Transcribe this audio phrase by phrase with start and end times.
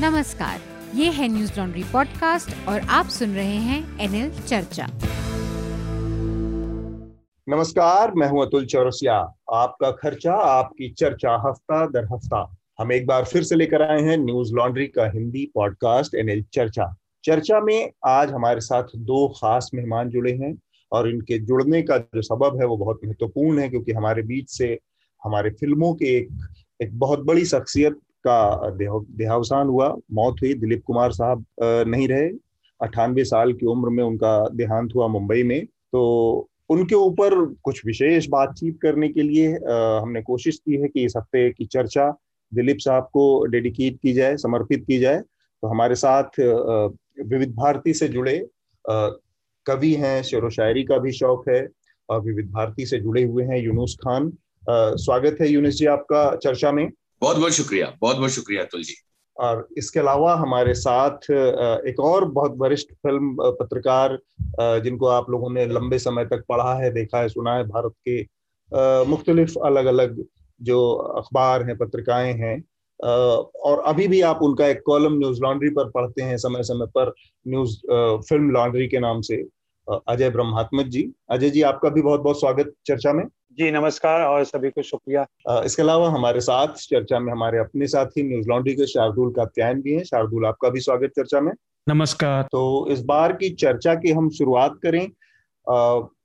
[0.00, 0.60] नमस्कार,
[0.94, 4.86] ये है न्यूज़ लॉन्ड्री पॉडकास्ट और आप सुन रहे हैं एनएल चर्चा।
[7.48, 9.14] नमस्कार, मैं हूँ अतुल चौरसिया।
[9.52, 14.16] आपका खर्चा, आपकी चर्चा हफ़्ता दर हफ़्ता। हम एक बार फिर से लेकर आए हैं
[14.16, 20.08] न्यूज़ लॉन्ड्री का हिंदी पॉडकास्ट एनएल चर्चा। चर्चा में आज हमारे साथ दो खास मेहमान
[20.08, 20.54] जुड़े हैं
[20.92, 24.78] और इनके जुड़ने का जो सबब है वो बहुत महत्वपूर्ण है क्योंकि हमारे बीच से
[25.24, 26.28] हमारे फ़िल्मों के एक
[26.82, 31.44] एक बहुत बड़ी शख्सियत का देहावसान हुआ, मौत हुई, दिलीप कुमार साहब
[31.88, 32.28] नहीं रहे।
[32.80, 37.34] अठानवे साल की उम्र में उनका देहांत हुआ मुंबई में। तो उनके ऊपर
[37.64, 42.10] कुछ विशेष बातचीत करने के लिए हमने कोशिश की है कि इस हफ़्ते की चर्चा
[42.52, 48.08] दिलीप साहब को डेडिकेट की जाए, समर्पित की जाए। तो हमारे साथ विविध भारती से
[48.08, 48.36] जुड़े
[49.66, 51.66] कवि हैं, शेर शायरी का भी शौक है,
[52.08, 54.32] और विविध भारती से जुड़े हुए हैं यूनुस खान।
[54.68, 56.88] स्वागत है यूनुस जी आपका चर्चा में।
[57.24, 58.94] बहुत बहुत शुक्रिया, बहुत बहुत शुक्रिया अतुल जी।
[59.36, 61.30] और इसके अलावा हमारे साथ
[61.88, 64.18] एक और बहुत वरिष्ठ फ़िल्म पत्रकार
[64.60, 68.20] जिनको आप लोगों ने लंबे समय तक पढ़ा है, देखा है, सुना है, भारत के
[69.10, 70.24] मुख्तलिफ़ अलग अलग
[70.60, 70.78] जो
[71.18, 72.62] अखबार हैं, पत्रिकाएँ हैं
[73.64, 77.12] और अभी भी आप उनका एक कॉलम न्यूज़ लॉन्ड्री पर पढ़ते हैं समय समय पर
[77.46, 77.76] न्यूज़
[78.28, 79.44] फ़िल्म लॉन्ड्री के नाम से
[80.08, 83.24] अजय ब्रह्मात्मक जी। अजय जी, आपका भी बहुत बहुत स्वागत चर्चा में।
[83.58, 85.24] जी नमस्कार और सभी को शुक्रिया।
[85.64, 89.92] इसके अलावा हमारे साथ चर्चा में हमारे अपने साथी न्यूज़ लॉन्ड्री के शार्दुल कात्यायन भी
[89.94, 91.52] हैं। शार्दुल आपका भी स्वागत चर्चा में।
[91.86, 95.06] नमस्कार। तो इस बार की चर्चा की हम शुरुआत करें।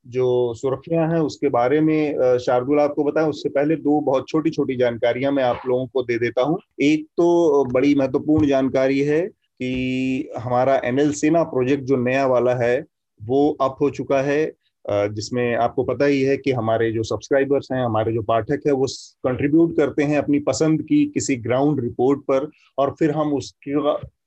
[0.07, 4.75] जो सुरखियाँ हैं उसके बारे में शार्दुल आपको बताएँ। उससे पहले दो बहुत छोटी छोटी
[4.75, 10.29] जानकारियाँ मैं आप लोगों को दे देता हूँ। एक तो बड़ी महत्वपूर्ण जानकारी है कि
[10.39, 12.79] हमारा एनएल सेना प्रोजेक्ट जो नया वाला है
[13.19, 14.45] वो अप हो चुका है।
[14.85, 18.85] जिसमें आपको पता ही है कि हमारे जो सब्सक्राइबर्स हैं, हमारे जो पाठक है, वो
[19.23, 23.73] कंट्रीब्यूट करते हैं अपनी पसंद की किसी ग्राउंड रिपोर्ट पर और फिर हम उसकी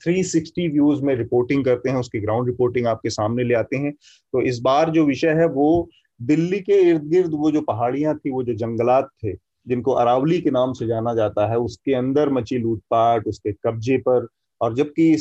[0.05, 4.43] 360 व्यूज़ में रिपोर्टिंग करते हैं, उसकी ग्राउंड रिपोर्टिंग आपके सामने ले आते हैं। तो
[4.43, 5.89] इस बार जो विषय है, वो
[6.23, 9.33] दिल्ली के इर्द गिर्द वो जो पहाड़ियाँ थी, वो जो जंगलात थे,
[9.67, 14.27] जिनको अरावली के नाम से जाना जाता है, उसके अंदर मची लूटपाट, उसके कब्जे पर
[14.61, 15.13] और जबकि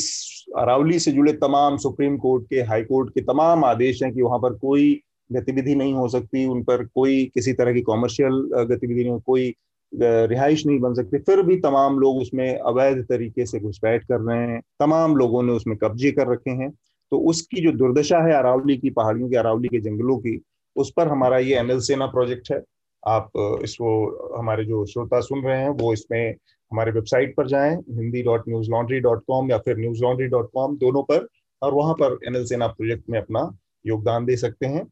[0.58, 4.40] अरावली से जुड़े तमाम सुप्रीम कोर्ट के हाई कोर्ट के तमाम आदेश हैं कि वहाँ
[4.40, 9.20] पर कोई गतिविधि नहीं हो सकती, उन पर कोई किसी तरह की कॉमर्शियल गतिविधि नहीं
[9.20, 9.54] कोई
[9.94, 14.48] रिहाइश नहीं बन सकती। फिर भी तमाम लोग उसमें अवैध तरीके से घुसपैठ कर रहे
[14.48, 16.70] हैं, तमाम लोगों ने उसमें कब्जे कर रखे हैं।
[17.12, 20.40] तो उसकी जो दुर्दशा है अरावली की, पहाड़ियों की, अरावली के जंगलों की,
[20.76, 22.62] उस पर हमारा ये एनएल सेना प्रोजेक्ट है।
[23.04, 23.32] आप
[23.64, 26.36] इसको, हमारे जो श्रोता सुन रहे हैं, वो इसमें
[26.72, 30.50] हमारे वेबसाइट पर जाएँ Hindi dot news laundry dot com या फिर न्यूज़ लॉन्ड्री डॉट
[30.54, 31.28] कॉम दोनों पर,
[31.62, 33.50] और वहाँ पर एनएल सेना प्रोजेक्ट में अपना
[33.86, 34.86] योगदान दे सकते हैं।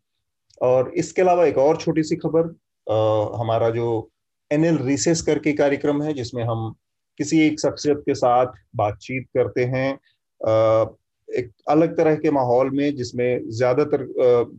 [0.61, 2.53] और इसके अलावा एक और छोटी सी खबर
[3.37, 4.09] हमारा जो
[4.51, 6.73] एनएल रिसेस करके कार्यक्रम है, जिसमें हम
[7.19, 9.89] किसी एक शख्सियत के साथ बातचीत करते हैं
[11.29, 14.05] एक अलग तरह के माहौल में जिसमें ज़्यादातर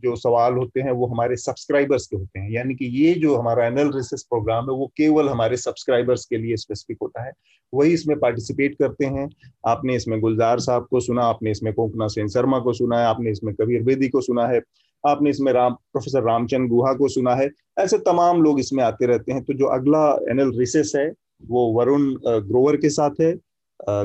[0.03, 3.65] जो सवाल होते हैं वो हमारे सब्सक्राइबर्स के होते हैं। यानी कि ये जो हमारा
[3.65, 7.31] एनल रिसर्च प्रोग्राम है, वो केवल हमारे सब्सक्राइबर्स के लिए स्पेसिफिक होता है।
[7.73, 9.27] वही इसमें पार्टिसिपेट करते हैं।
[9.67, 13.31] आपने इसमें गुलजार साहब को सुना, आपने इसमें कोंकना सेन शर्मा को सुना है, आपने
[13.31, 14.61] इसमें कबीर बेदी को सुना है।
[15.03, 19.31] आपने इसमें राम प्रोफेसर रामचंद गुहा को सुना है। ऐसे तमाम लोग इसमें आते रहते
[19.31, 21.11] हैं। तो जो अगला एनएल रिसेस है
[21.47, 22.13] वो वरुण
[22.47, 23.33] ग्रोवर के साथ है।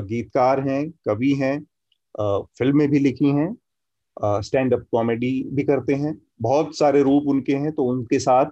[0.03, 1.59] गीतकार हैं कवि हैं
[2.57, 7.71] फ़िल्में भी लिखी हैं स्टैंड अप कॉमेडी भी करते हैं। बहुत सारे रूप उनके हैं
[7.71, 8.45] तो उनके साथ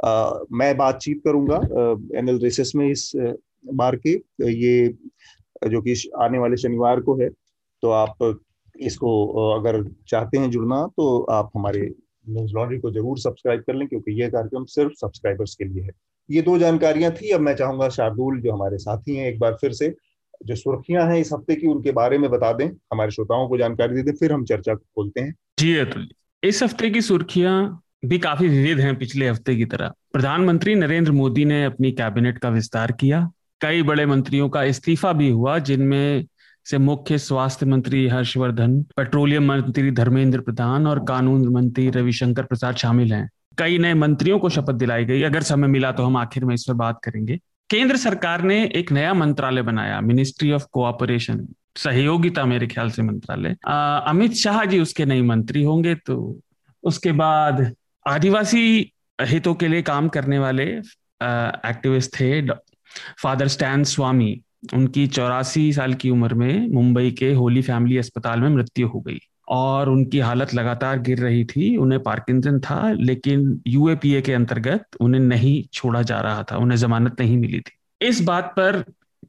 [0.00, 1.56] आ, मैं बातचीत करूँगा
[2.18, 3.10] एनएल रेसेस में इस
[3.74, 4.10] बार के।
[4.42, 4.88] ये
[5.68, 7.28] जो कि आने वाले शनिवार को है
[7.82, 8.22] तो आप
[8.80, 9.10] इसको
[9.52, 11.80] अगर चाहते हैं जुड़ना तो आप हमारे
[12.28, 15.90] न्यूज़ लॉन्ड्री को ज़रूर सब्सक्राइब कर लें क्योंकि यह कार्यक्रम सिर्फ़ सब्सक्राइबर्स के लिए है।
[16.30, 19.72] ये दो जानकारियाँ थी। अब मैं चाहूँगा शार्दुल जो हमारे साथी हैं एक बार फिर
[19.72, 19.94] से
[20.46, 23.94] जो सुर्खियाँ हैं इस हफ़्ते की उनके बारे में बता दें। हमारे श्रोताओं को जानकारी
[23.94, 26.08] दे दें फिर हम चर्चा को खोलते हैं। जी अतुल
[26.42, 31.44] इस हफ़्ते की सुर्खियाँ भी काफ़ी विविध हैं पिछले हफ़्ते की तरह। प्रधानमंत्री नरेंद्र मोदी
[31.44, 36.24] ने अपनी कैबिनेट का विस्तार किया। कई बड़े मंत्रियों का इस्तीफा भी हुआ जिनमें
[36.66, 43.12] से मुख्य स्वास्थ्य मंत्री हर्षवर्धन, पेट्रोलियम मंत्री धर्मेंद्र प्रधान और कानून मंत्री रविशंकर प्रसाद शामिल
[43.12, 43.28] हैं।
[43.58, 46.64] कई नए मंत्रियों को शपथ दिलाई गई। अगर समय मिला तो हम आखिर में इस
[46.64, 47.38] पर बात करेंगे।
[47.70, 51.46] केंद्र सरकार ने एक नया मंत्रालय बनाया मिनिस्ट्री ऑफ़ कोऑपरेशन
[51.76, 53.56] सहयोगिता मेरे ख्याल से मंत्रालय।
[54.08, 56.16] अमित शाह जी उसके नए मंत्री होंगे तो
[56.84, 57.72] उसके बाद
[58.06, 62.30] आदिवासी हितों के लिए काम करने वाले एक्टिविस्ट थे
[63.22, 68.48] फादर स्टैन स्वामी। उनकी चौरासी साल की उम्र में मुंबई के होली फैमिली अस्पताल में
[68.48, 69.18] मृत्यु हो गई
[69.48, 75.20] और उनकी हालत लगातार गिर रही थी, उन्हें पार्किंसन था, लेकिन यूएपीए के अंतर्गत उन्हें
[75.22, 78.84] नहीं छोड़ा जा रहा था, उन्हें जमानत नहीं मिली थी। इस बात पर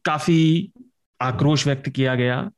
[0.05, 0.71] काफ़ी
[1.19, 2.49] आक्रोश व्यक्त किया गया।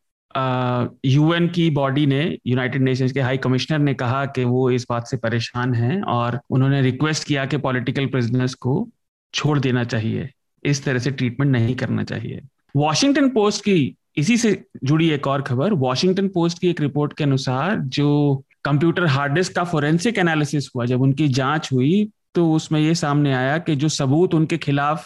[1.05, 5.07] यूएन की बॉडी ने, यूनाइटेड नेशंस के हाई कमिश्नर ने कहा कि वो इस बात
[5.07, 8.87] से परेशान हैं और उन्होंने रिक्वेस्ट किया कि पॉलिटिकल प्रिजनर्स को
[9.33, 10.29] छोड़ देना चाहिए,
[10.63, 12.41] इस तरह से ट्रीटमेंट नहीं करना चाहिए।
[12.75, 14.51] वॉशिंगटन पोस्ट की, इसी से
[14.83, 19.53] जुड़ी एक और खबर वॉशिंगटन पोस्ट की एक रिपोर्ट के अनुसार जो कंप्यूटर हार्ड डिस्क
[19.55, 23.89] का फोरेंसिक एनालिसिस हुआ, जब उनकी जाँच हुई तो उसमें ये सामने आया कि जो
[23.89, 25.05] सबूत उनके खिलाफ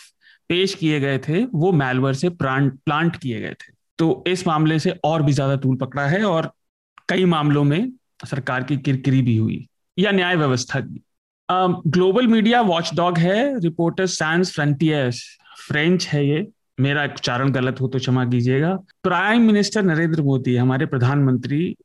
[0.50, 4.94] पेश किए गए थे, वो मैलवर से प्लांट किए गए थे। तो इस मामले से
[5.04, 6.52] और भी ज़्यादा तूल पकड़ा है और
[7.10, 7.92] कई मामलों में
[8.26, 9.66] सरकार की किरकिरी भी हुई,
[9.98, 11.04] या न्याय व्यवस्था की।
[11.50, 15.24] ग्लोबल मीडिया वॉचडॉग है रिपोर्टर सैंस फ्रंटियर्स
[15.60, 16.46] फ्रेंच है ये।
[16.78, 18.74] मेरा उच्चारण गलत हो तो क्षमा कीजिएगा।
[19.04, 21.76] प्राइम मिनिस्टर नरेंद्र मोदी हमारे प्रधानमंत्री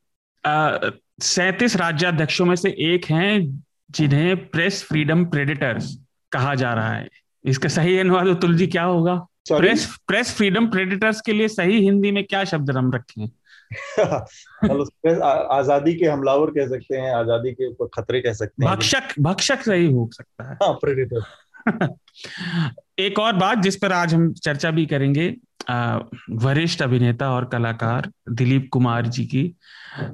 [1.23, 5.95] सैतीस राज्याध्यक्षों में से एक हैं जिन्हें प्रेस फ्रीडम प्रेडिटर्स
[6.31, 7.07] कहा जा रहा है।
[7.45, 9.15] इसका सही अनुवाद तुलजी क्या होगा?
[9.49, 13.27] प्रेस प्रेस फ्रीडम प्रेडिटर्स के लिए सही हिंदी में क्या शब्द हम रखें
[15.51, 19.61] आज़ादी के हमलावर कह सकते हैं आज़ादी के ऊपर खतरे कह सकते हैं। भक्षक भक्षक
[19.61, 21.21] सही हो सकता है। हाँ प्रेडिटर।
[22.99, 25.27] एक और बात जिस पर आज हम चर्चा भी करेंगे
[26.31, 29.43] वरिष्ठ अभिनेता और कलाकार दिलीप कुमार जी की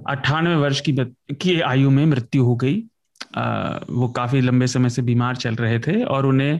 [0.09, 0.93] अट्ठानवे वर्ष की
[1.35, 2.83] की आयु में मृत्यु हो गई।
[3.35, 6.59] आ, वो काफ़ी लंबे समय से बीमार चल रहे थे और उन्हें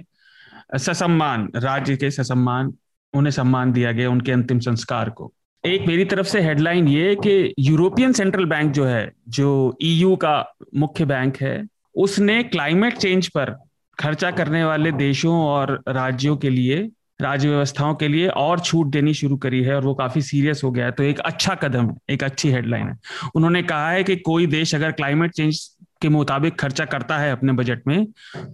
[0.77, 2.73] ससम्मान राज्य के ससम्मान
[3.13, 5.31] उन्हें सम्मान दिया गया उनके अंतिम संस्कार को।
[5.65, 10.35] एक मेरी तरफ़ से हेडलाइन ये कि यूरोपियन सेंट्रल बैंक जो है जो ईयू का
[10.75, 11.55] मुख्य बैंक है
[11.95, 13.55] उसने क्लाइमेट चेंज पर
[13.99, 16.77] खर्चा करने वाले देशों और राज्यों के लिए,
[17.19, 20.71] राज्य व्यवस्थाओं के लिए और छूट देनी शुरू करी है और वो काफ़ी सीरियस हो
[20.71, 22.97] गया है। तो एक अच्छा कदम है, एक अच्छी हेडलाइन है।
[23.35, 25.63] उन्होंने कहा है कि कोई देश अगर क्लाइमेट चेंज
[26.01, 28.05] के मुताबिक खर्चा करता है अपने बजट में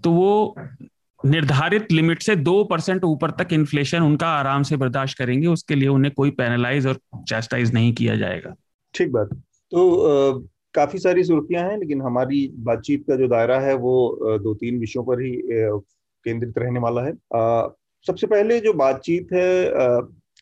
[0.03, 0.55] तो वो
[1.19, 5.87] निर्धारित लिमिट से दो परसेंट ऊपर तक इन्फ्लेशन उनका आराम से बर्दाश्त करेंगे, उसके लिए
[5.87, 8.53] उन्हें कोई पेनलाइज और चैस्टाइज नहीं किया जाएगा।
[8.93, 9.29] ठीक बात।
[9.71, 14.79] तो काफ़ी सारी सुर्खियाँ हैं, लेकिन हमारी बातचीत का जो दायरा है, वो दो तीन
[14.79, 15.31] विषयों पर ही
[16.25, 17.13] केंद्रित रहने वाला है।
[18.05, 19.69] सबसे पहले जो बातचीत है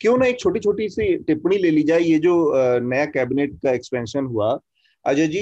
[0.01, 3.71] क्यों ना एक छोटी छोटी सी टिप्पणी ले ली जाए, ये जो नया कैबिनेट का
[3.71, 4.59] एक्सपेंशन हुआ।
[5.05, 5.39] अजय जी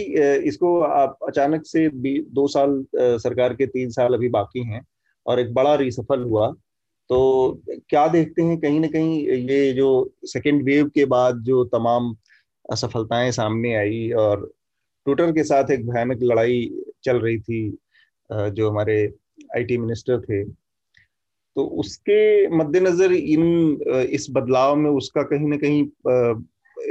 [0.48, 1.88] इसको आप अचानक से
[2.32, 4.82] दो साल सरकार के तीन साल अभी बाकी हैं
[5.26, 6.52] और एक बड़ा रिसफल हुआ।
[7.10, 9.90] तो क्या देखते हैं, कहीं ना कहीं ये जो
[10.26, 12.16] सेकेंड वेव के बाद जो तमाम
[12.66, 14.52] असफलताएँ सामने आई और
[15.08, 16.70] ट्विटर के साथ एक भयानक लड़ाई
[17.04, 17.60] चल रही थी
[18.30, 18.96] जो हमारे
[19.58, 22.18] आईटी मिनिस्टर थे। तो उसके
[22.58, 23.46] मद्देनजर इन
[24.12, 25.82] इस बदलाव में उसका कहीं ना कहीं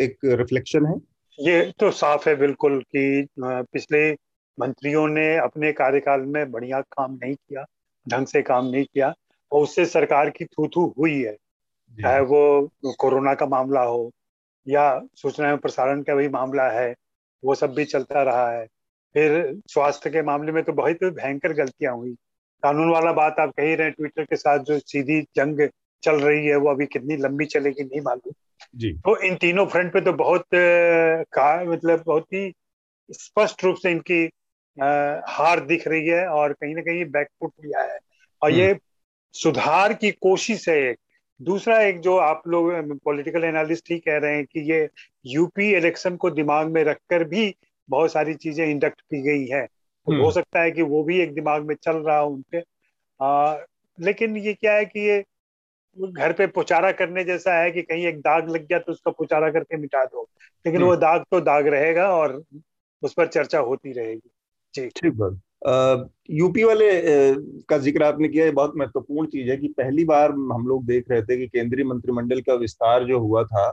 [0.02, 0.94] एक रिफ्लेक्शन है?
[1.38, 4.10] ये तो साफ़ है बिल्कुल कि पिछले
[4.58, 7.64] मंत्रियों ने अपने कार्यकाल में बढ़िया काम नहीं किया
[8.06, 9.14] ढंग से काम नहीं किया
[9.52, 11.36] और उससे सरकार की थू थू हुई है।
[11.94, 14.10] चाहे वो कोरोना का मामला हो
[14.66, 16.94] या सूचना एवं प्रसारण का भी मामला है
[17.44, 18.66] वो सब भी चलता रहा है।
[19.14, 22.12] फिर स्वास्थ्य के मामले में तो बहुत भयंकर गलतियाँ हुई।
[22.62, 25.68] कानून वाला बात आप कही रहे हैं ट्विटर के साथ जो सीधी जंग
[26.02, 28.32] चल रही है वो अभी कितनी लंबी चलेगी नहीं मालूम।
[28.76, 32.52] जी। तो इन तीनों फ्रंट पे तो बहुत का मतलब बहुत ही
[33.10, 34.30] स्पष्ट रूप से इनकी
[34.82, 34.86] आ,
[35.28, 37.98] हार दिख रही है और कहीं ना कहीं बैकफुट भी आया है।
[38.42, 38.78] और ये हम्म।
[39.32, 40.96] सुधार की कोशिश है एक।
[41.42, 44.88] दूसरा एक जो आप लोग पॉलिटिकल एनालिस्ट ही कह रहे हैं कि ये
[45.26, 47.56] यूपी इलेक्शन को दिमाग में रखकर भी
[47.90, 51.20] बहुत सारी चीज़ें इंडक्ट की गई है। तो हो हम्म। सकता है कि वो भी
[51.20, 52.58] एक दिमाग में चल रहा हो उनके।
[53.24, 53.56] आ,
[54.00, 55.24] लेकिन ये क्या है कि ये
[56.12, 59.50] घर पे पुचारा करने जैसा है कि कहीं एक दाग लग गया तो उसका पुचारा
[59.50, 60.28] करके मिटा दो।
[60.66, 62.44] लेकिन वो हम्म। दाग तो दाग रहेगा और
[63.02, 64.30] उस पर चर्चा होती रहेगी।
[64.74, 65.40] जी। ठीक बात।
[66.30, 66.88] यूपी वाले
[67.68, 71.10] का ज़िक्र आपने किया है बहुत महत्वपूर्ण चीज़ है कि पहली बार हम लोग देख
[71.10, 73.68] रहे थे कि केंद्रीय मंत्रिमंडल का विस्तार जो हुआ था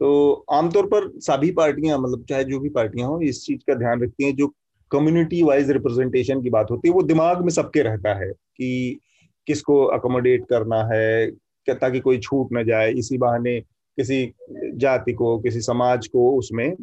[0.00, 4.02] तो आमतौर पर सभी पार्टियाँ मतलब चाहे जो भी पार्टियाँ हो, इस चीज़ का ध्यान
[4.02, 4.46] रखती हैं, जो
[4.90, 9.00] कम्युनिटी वाइज रिप्रेजेंटेशन की बात होती है, वो दिमाग में सबके रहता है कि
[9.46, 11.30] किसको अकोमोडेट करना है
[11.68, 14.34] ताकि कोई छूट ना जाए, इसी बहाने किसी
[14.74, 16.74] जाति को, किसी समाज को उसमें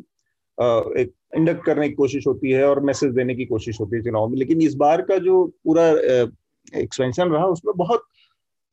[0.57, 4.27] एक इंडक्ट करने की कोशिश होती है और मैसेज देने की कोशिश होती है चुनाव
[4.29, 5.87] में। लेकिन इस बार का जो पूरा
[6.79, 8.05] एक्सपेंशन रहा, उसमें बहुत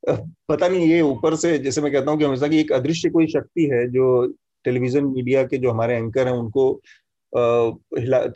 [0.03, 3.27] पता नहीं, ये ऊपर से जैसे मैं कहता हूँ कि हमेशा की एक अदृश्य कोई
[3.27, 4.27] शक्ति है जो
[4.65, 6.81] टेलीविज़न मीडिया के जो हमारे एंकर हैं, उनको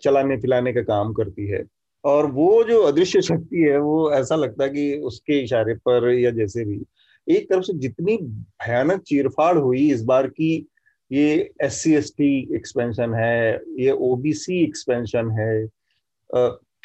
[0.02, 1.64] चलाने फिलाने का काम करती है।
[2.04, 6.30] और वो जो अदृश्य शक्ति है, वो ऐसा लगता है कि उसके इशारे पर या
[6.30, 6.80] जैसे भी,
[7.26, 10.66] एक तरफ़ से जितनी भयानक चीरफाड़ हुई इस बार की
[11.10, 15.66] ये S C S T expansion है, ये ओ बी सी एक्सपेंशन है।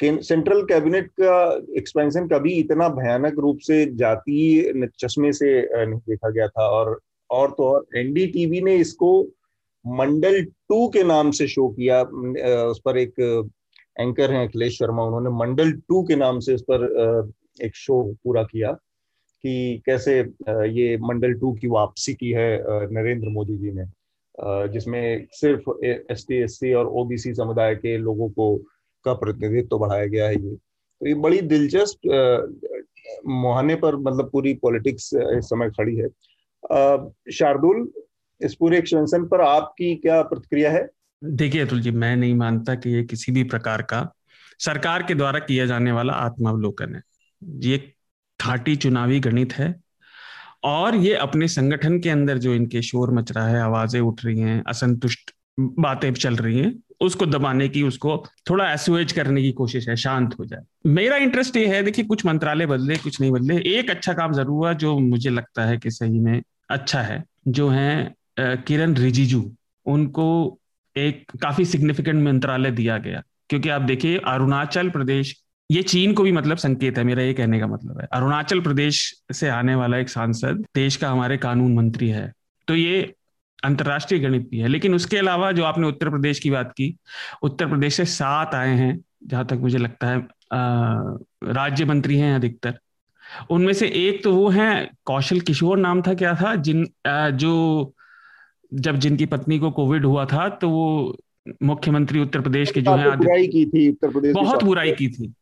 [0.00, 1.36] सेंट्रल कैबिनेट का
[1.78, 5.50] एक्सपेंशन कभी इतना भयानक रूप से जातीय चश्मे से
[5.86, 6.98] नहीं देखा गया था। और
[7.30, 9.10] और तो और एनडीटीवी ने इसको
[9.84, 13.14] मंडल टू के नाम से शो किया। उस पर एक
[14.00, 18.42] एंकर हैं, अखिलेश शर्मा, उन्होंने मंडल टू के नाम से उस पर एक शो पूरा
[18.42, 18.72] किया
[19.44, 20.18] कि कैसे
[20.70, 22.48] ये मंडल टू की वापसी की है
[22.92, 23.84] नरेंद्र मोदी जी ने।
[24.38, 28.56] जिसमें सिर्फ़ एस टी, एस सी और ओबीसी समुदाय के लोगों को,
[29.04, 31.98] का प्रतिनिधित्व तो बढ़ाया गया है ये। तो ये बड़ी दिलचस्प
[33.26, 36.08] मुहाने पर मतलब पूरी पॉलिटिक्स इस समय खड़ी है।
[37.32, 37.88] शार्दुल,
[38.40, 40.88] इस पूरे एक्सटेंशन पर आपकी क्या प्रतिक्रिया है?
[41.24, 44.12] देखिए अतुल जी, मैं नहीं मानता कि ये किसी भी प्रकार का
[44.58, 47.02] सरकार के द्वारा किया जाने वाला आत्मावलोकन है।
[47.42, 47.78] ये
[48.40, 49.81] खाटी चुनावी गणित है
[50.62, 54.40] और ये अपने संगठन के अंदर जो इनके शोर मच रहा है, आवाज़ें उठ रही
[54.40, 58.16] हैं, असंतुष्ट बातें चल रही हैं, उसको दबाने की, उसको
[58.50, 62.24] थोड़ा एसुएज करने की कोशिश है, शांत हो जाए। मेरा इंटरेस्ट ये है, देखिए कुछ
[62.26, 65.90] मंत्रालय बदले, कुछ नहीं बदले, एक अच्छा काम ज़रूर हुआ जो मुझे लगता है कि
[65.90, 69.44] सही में अच्छा है, जो है किरण रिजिजू।
[69.86, 70.58] उनको
[70.96, 75.34] एक काफ़ी सिग्निफिकेंट मंत्रालय दिया गया, क्योंकि आप देखिए, अरुणाचल प्रदेश
[75.72, 79.00] ये चीन को भी मतलब संकेत है मेरा ये कहने का मतलब है। अरुणाचल प्रदेश
[79.32, 82.32] से आने वाला एक सांसद देश का हमारे कानून मंत्री है
[82.68, 83.02] तो ये
[83.64, 86.94] अंतर्राष्ट्रीय गणित भी है। लेकिन उसके अलावा जो आपने उत्तर प्रदेश की बात की
[87.42, 90.18] उत्तर प्रदेश से सात आए हैं जहाँ तक मुझे लगता है
[91.52, 92.78] राज्य मंत्री हैं अधिकतर।
[93.50, 97.94] उनमें से एक तो वो है कौशल किशोर नाम था क्या था जिन आ, जो
[98.72, 101.16] जब जिनकी पत्नी को कोविड हुआ था तो वो
[101.62, 105.32] मुख्यमंत्री उत्तर प्रदेश के जो है बुराई की थी उत्तर प्रदेश बहुत बुराई की थी।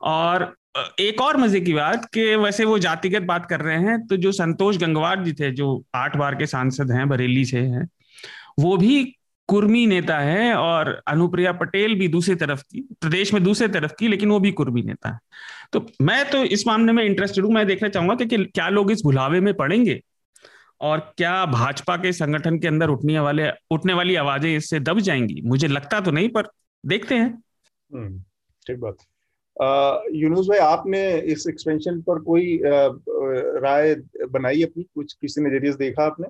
[0.00, 0.56] और
[1.00, 4.32] एक और मज़े की बात कि वैसे वो जातिगत बात कर रहे हैं तो जो
[4.32, 7.88] संतोष गंगवार जी थे जो आठ बार के सांसद हैं बरेली से हैं
[8.58, 9.16] वो भी
[9.48, 14.08] कुर्मी नेता है और अनुप्रिया पटेल भी दूसरी तरफ़ की प्रदेश में दूसरे तरफ़ की
[14.08, 15.18] लेकिन वो भी कुर्मी नेता है।
[15.72, 18.92] तो मैं तो इस मामले में इंटरेस्टेड हूँ मैं देखना चाहूँगा कि, कि क्या लोग
[18.92, 20.00] इस भुलावे में पड़ेंगे?
[20.80, 25.42] और क्या भाजपा के संगठन के अंदर उठने वाले उठने वाली आवाज़ें इससे दब जाएँगी?
[25.44, 26.48] मुझे लगता तो नहीं पर
[26.86, 27.42] देखते हैं।
[27.94, 28.18] हम्म,
[28.66, 28.96] ठीक बात।
[29.56, 31.00] यूनुस भाई आपने
[31.32, 33.94] इस एक्सपेंशन पर कोई राय
[34.30, 34.82] बनाई अपनी?
[34.84, 36.28] कुछ किसी नज़रिए से देखा आपने?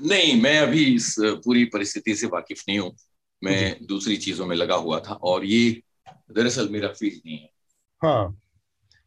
[0.00, 1.14] नहीं मैं अभी इस
[1.44, 2.92] पूरी परिस्थिति से वाकिफ नहीं हूँ।
[3.44, 5.82] मैं दूसरी चीज़ों में लगा हुआ था और ये
[6.32, 7.50] दरअसल मेरा फ़ील्ड नहीं है।
[8.02, 8.38] हाँ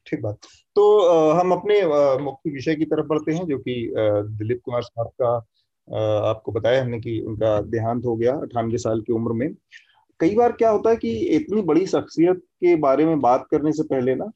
[0.08, 0.38] ठीक बात।
[0.76, 1.82] तो आ, हम अपने
[2.24, 5.36] मुख्य विषय की तरफ़ बढ़ते हैं जो कि दिलीप कुमार साहब का
[5.88, 9.50] आ, आपको बताया हमने कि उनका देहांत हो गया अठानवे साल की उम्र में।
[10.20, 13.84] कई बार क्या होता है कि इतनी बड़ी शख्सियत के बारे में बात करने से
[13.84, 14.32] पहले ना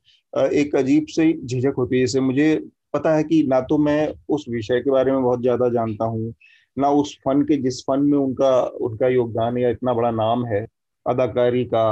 [0.54, 2.56] एक अजीब से झिझक होती है। जैसे मुझे
[2.94, 6.34] पता है कि ना तो मैं उस विषय के बारे में बहुत ज़्यादा जानता हूँ
[6.78, 10.66] ना उस फन के जिस फन में उनका उनका योगदान या इतना बड़ा नाम है
[11.06, 11.86] अदाकारी का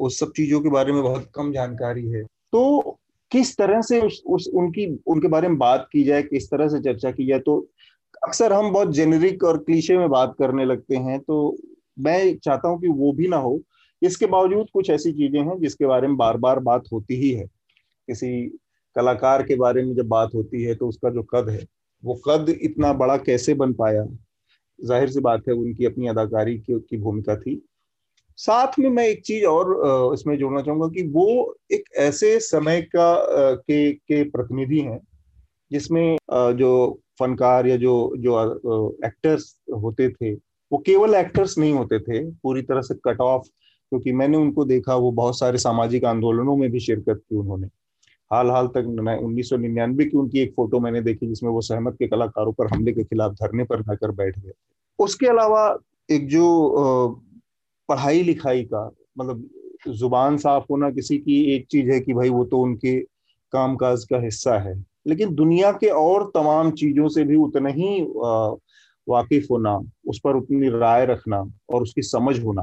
[0.00, 2.98] उस सब चीज़ों के बारे में बहुत कम जानकारी है। तो
[3.32, 6.80] किस तरह से उस, उस उनकी उनके बारे में बात की जाए किस तरह से
[6.82, 7.38] चर्चा की जाए?
[7.38, 7.58] तो
[8.26, 11.56] अक्सर हम बहुत जेनरिक और क्लीशे में बात करने लगते हैं तो
[11.96, 13.60] मैं चाहता हूँ कि वो भी ना हो।
[14.02, 17.46] इसके बावजूद कुछ ऐसी चीज़ें हैं जिसके बारे में बार बार बात होती ही है।
[18.08, 18.46] किसी
[18.96, 21.66] कलाकार के बारे में जब बात होती है तो उसका जो कद है
[22.02, 24.04] वो कद इतना बड़ा कैसे बन पाया?
[24.78, 27.60] ज़ाहिर सी बात है उनकी अपनी अदाकारी की, भूमिका थी।
[28.38, 33.14] साथ में मैं एक चीज़ और इसमें जोड़ना चाहूँगा कि वो एक ऐसे समय का
[33.56, 35.00] के के प्रतिनिधि हैं
[35.70, 36.16] जिसमें
[36.56, 40.34] जो फनकार या जो जो एक्टर्स होते थे
[40.72, 43.48] वो केवल एक्टर्स नहीं होते थे, पूरी तरह से कट ऑफ़
[43.92, 47.66] क्योंकि मैंने उनको देखा, वो बहुत सारे सामाजिक आंदोलनों में भी शिरकत की उन्होंने।
[48.30, 48.84] हाल हाल तक
[49.22, 52.66] उन्नीस सौ निन्यानवे की उनकी एक फ़ोटो मैंने देखी, जिसमें वो सहमत के कलाकारों पर
[52.66, 54.52] हमले के खिलाफ धरने पर जाकर बैठ गए
[54.98, 55.78] उसके अलावा
[56.10, 56.46] एक जो
[57.88, 59.48] पढ़ाई लिखाई का मतलब
[59.88, 62.98] ज़ुबान साफ़ होना किसी की एक चीज़ है कि भाई वो तो उनके
[63.52, 64.74] कामकाज का हिस्सा है।
[65.06, 68.00] लेकिन दुनिया के और तमाम चीज़ों से भी उतना ही
[69.08, 69.78] वाकिफ होना,
[70.08, 72.62] उस पर उतनी राय रखना और उसकी समझ होना।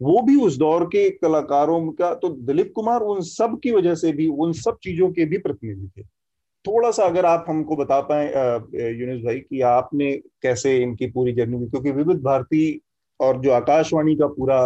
[0.00, 4.12] वो भी उस दौर के कलाकारों का तो दिलीप कुमार उन सब की वजह से
[4.12, 6.04] भी, उन सब चीज़ों के भी प्रतिनिधि थे।
[6.64, 8.26] थोड़ा सा अगर आप हमको बता पाए
[8.92, 12.80] यूनिस भाई, कि आपने कैसे इनकी पूरी जर्नी की क्योंकि विविध भारती
[13.20, 14.60] और जो आकाशवाणी का पूरा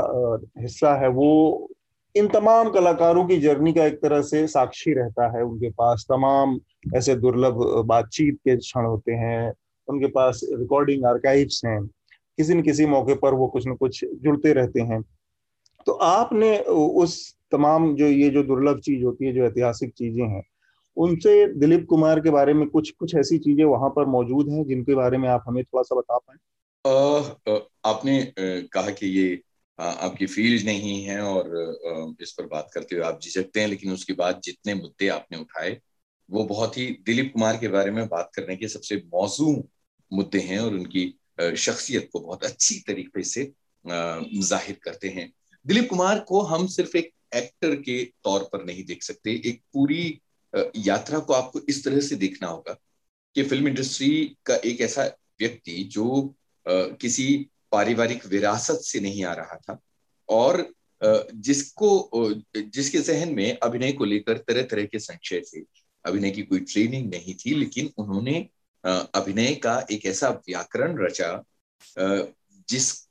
[0.59, 1.68] हिस्सा है, वो
[2.14, 6.59] इन तमाम कलाकारों की जर्नी का एक तरह से साक्षी रहता है। उनके पास तमाम
[6.97, 9.52] ऐसे दुर्लभ बातचीत के क्षण होते हैं।
[9.90, 11.80] उनके पास रिकॉर्डिंग आर्काइव्स हैं।
[12.38, 15.02] किसी न किसी मौके पर वो कुछ न कुछ जुड़ते रहते हैं।
[15.87, 20.42] तो आपने उस तमाम जो ये जो दुर्लभ चीज़ होती है, जो ऐतिहासिक चीज़ें हैं,
[20.97, 24.94] उनसे दिलीप कुमार के बारे में कुछ कुछ ऐसी चीज़ें वहाँ पर मौजूद हैं जिनके
[24.94, 26.37] बारे में आप हमें थोड़ा सा बता पाए?
[27.85, 28.32] आपने
[28.73, 29.40] कहा कि ये
[29.78, 34.12] आपकी फ़ील्ड नहीं है और इस पर बात करते हुए आप झिझकते हैं, लेकिन उसके
[34.12, 35.76] बाद जितने मुद्दे आपने उठाए,
[36.30, 39.52] वो बहुत ही दिलीप कुमार के बारे में बात करने के सबसे मौजू
[40.11, 41.14] मुद्दे हैं और उनकी
[41.57, 43.45] शख्सियत को बहुत अच्छी तरीके से
[43.85, 45.31] ज़ाहिर करते हैं।
[45.67, 50.21] दिलीप कुमार को हम सिर्फ़ एक एक्टर के तौर पर नहीं देख सकते। एक पूरी
[50.79, 52.76] यात्रा को आपको इस तरह से देखना होगा
[53.37, 55.05] कि फ़िल्म इंडस्ट्री का एक ऐसा
[55.40, 56.35] व्यक्ति जो
[56.67, 57.26] किसी
[57.73, 59.79] पारिवारिक विरासत से नहीं आ रहा था
[60.29, 60.67] और
[61.00, 61.90] जिसको
[62.57, 65.61] जिसके जहन में अभिनय को लेकर तरह तरह के संशय थे।
[66.05, 68.49] अभिनय की कोई ट्रेनिंग नहीं थी, लेकिन उन्होंने
[68.87, 71.45] अभिनय का एक ऐसा व्याकरण रचा
[72.69, 73.11] जिस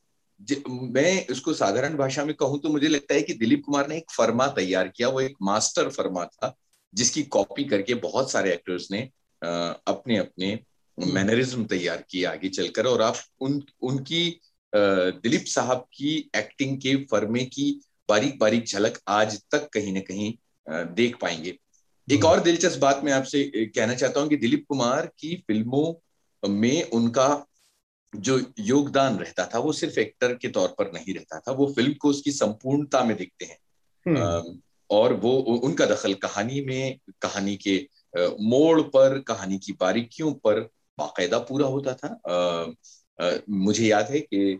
[0.82, 4.12] मैं उसको साधारण भाषा में कहूँ तो मुझे लगता है कि दिलीप कुमार ने एक
[4.12, 6.58] फर्मा तैयार किया वो एक मास्टर फर्मा था
[6.94, 9.10] जिसकी कॉपी करके बहुत सारे एक्टर्स ने
[9.88, 10.60] अपने अपने
[11.08, 14.40] मैनरिज्म तैयार किए आगे चलकर और आप उन उनकी
[14.76, 20.34] दिलीप साहब की एक्टिंग के फर्मे की बारीक बारीक झलक आज तक कहीं ना कहीं
[20.70, 21.60] देख पाएँगे।
[22.12, 25.94] एक और दिलचस्प बात मैं आपसे कहना चाहता हूँ कि दिलीप कुमार की फ़िल्मों
[26.50, 27.46] में उनका
[28.16, 31.94] जो योगदान रहता था वो सिर्फ़ एक्टर के तौर पर नहीं रहता था। वो फ़िल्म
[31.94, 33.58] को उसकी संपूर्णता में देखते हैं।
[34.08, 37.88] हम्म। और वो उनका दखल कहानी में कहानी के
[38.42, 40.60] मोड़ पर कहानी की बारीकियों पर
[41.00, 42.20] बाकायदा पूरा होता था।
[43.50, 44.60] मुझे याद है कि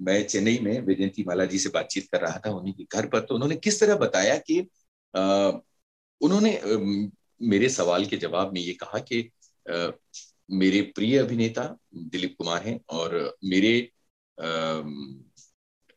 [0.00, 3.20] मैं चेन्नई में विजयंती माला जी से बातचीत कर रहा था उन्हीं के घर पर।
[3.20, 4.60] तो उन्होंने किस तरह बताया कि
[6.22, 6.60] उन्होंने
[7.42, 9.28] मेरे सवाल के जवाब में ये कहा कि
[10.50, 11.64] मेरे प्रिय अभिनेता
[11.94, 13.14] दिलीप कुमार हैं और
[13.44, 13.90] मेरे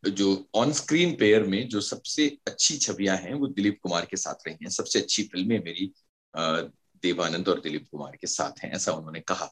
[0.03, 4.48] जो ऑन स्क्रीन पेयर में जो सबसे अच्छी छवियाँ हैं वो दिलीप कुमार के साथ
[4.48, 5.91] रही हैं। सबसे अच्छी फ़िल्में मेरी
[7.03, 9.51] देवानंद और दिलीप कुमार के साथ हैं, ऐसा उन्होंने कहा।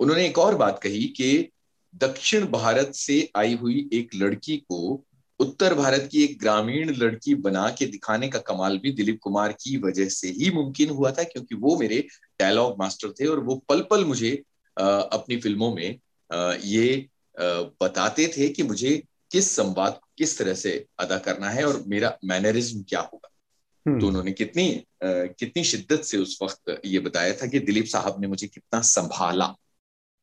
[0.00, 1.48] उन्होंने एक और बात कही कि
[1.94, 5.04] दक्षिण भारत से आई हुई एक लड़की को
[5.38, 9.76] उत्तर भारत की एक ग्रामीण लड़की बना के दिखाने का कमाल भी दिलीप कुमार की
[9.76, 12.06] वजह से ही मुमकिन हुआ था क्योंकि वो मेरे
[12.40, 14.42] डायलॉग मास्टर थे और वो पल पल मुझे
[14.76, 15.98] अपनी फ़िल्मों में
[16.64, 17.08] ये
[17.82, 19.02] बताते थे कि मुझे
[19.32, 23.28] किस संवाद किस तरह से अदा करना है और मेरा मैनरिज्म क्या होगा।
[23.86, 28.20] हम्म। तो उन्होंने कितनी कितनी शिद्दत से उस वक्त ये बताया था कि दिलीप साहब
[28.20, 29.54] ने मुझे कितना संभाला।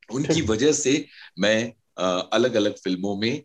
[0.09, 1.05] उनकी वजह से
[1.39, 1.73] मैं
[2.29, 3.41] अलग अलग फ़िल्मों में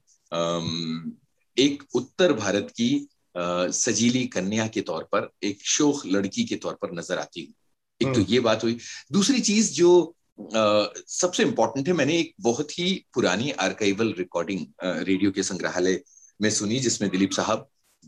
[1.59, 2.91] एक उत्तर भारत की
[3.35, 7.55] सजीली कन्या के तौर पर एक शोख लड़की के तौर पर नज़र आती हूँ।
[8.01, 8.79] एक तो हम्म। ये बात हुई।
[9.13, 9.91] दूसरी चीज़ जो
[10.39, 16.01] आ, सबसे इंपॉर्टेंट है मैंने एक बहुत ही पुरानी आर्काइवल रिकॉर्डिंग रेडियो के संग्रहालय
[16.41, 17.67] में सुनी जिसमें दिलीप साहब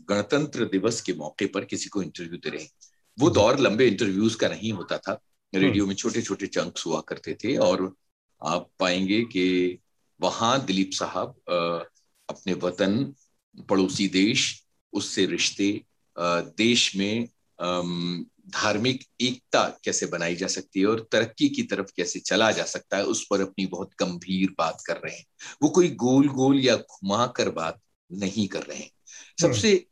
[0.09, 2.63] गणतंत्र दिवस के मौके पर किसी को इंटरव्यू दे रहे
[3.17, 5.19] वो हम्म। दौर लंबे इंटरव्यूज़ का नहीं होता था।
[5.53, 7.93] रेडियो में छोटे छोटे चंक्स हुआ करते थे और
[8.41, 9.77] आप पाएँगे कि
[10.19, 11.35] वहाँ दिलीप साहब
[12.29, 13.13] अपने वतन
[13.69, 14.43] पड़ोसी देश
[14.93, 15.69] उससे रिश्ते
[16.57, 17.27] देश में
[18.49, 22.97] धार्मिक एकता कैसे बनाई जा सकती है और तरक्की की तरफ़ कैसे चला जा सकता
[22.97, 25.25] है उस पर अपनी बहुत गंभीर बात कर रहे हैं
[25.61, 28.89] वो कोई गोल गोल या घुमा कर बात नहीं कर रहे हैं
[29.43, 29.85] हम्म। सबसे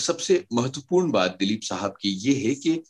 [0.00, 2.82] सबसे महत्वपूर्ण बात दिलीप साहब की ये है कि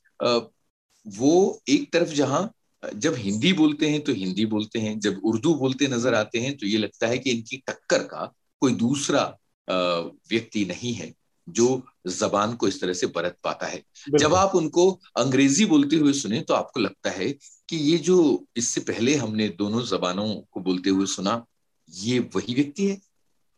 [1.07, 2.51] वो एक तरफ़ जहाँ
[2.83, 6.67] जब हिंदी बोलते हैं तो हिंदी बोलते हैं जब उर्दू बोलते नज़र आते हैं तो
[6.67, 9.23] ये लगता है कि इनकी टक्कर का कोई दूसरा
[9.70, 11.14] व्यक्ति नहीं है
[11.48, 13.83] जो जबान को इस तरह से बरत पाता है।
[14.18, 17.29] जब आप उनको अंग्रेज़ी बोलते हुए सुने तो आपको लगता है
[17.68, 21.44] कि ये जो इससे पहले हमने दोनों जबानों को बोलते हुए सुना
[21.90, 23.00] ये वही व्यक्ति है?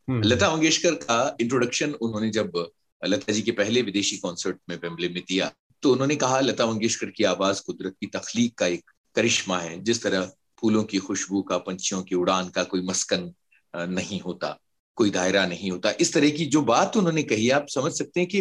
[0.08, 2.70] हम्म। लता मंगेशकर का इंट्रोडक्शन उन्होंने जब
[3.04, 7.10] लता जी के पहले विदेशी कॉन्सर्ट में बेम्बले में दिया तो उन्होंने कहा लता मंगेशकर
[7.10, 11.58] की आवाज़ कुदरत की तखलीक का एक करिश्मा है जिस तरह फूलों की खुशबू का
[11.58, 13.32] पंछियों की उड़ान का कोई मस्कन
[13.76, 14.58] नहीं होता।
[14.96, 18.28] कोई दायरा नहीं होता। इस तरह की जो बात उन्होंने कही आप समझ सकते हैं
[18.28, 18.40] कि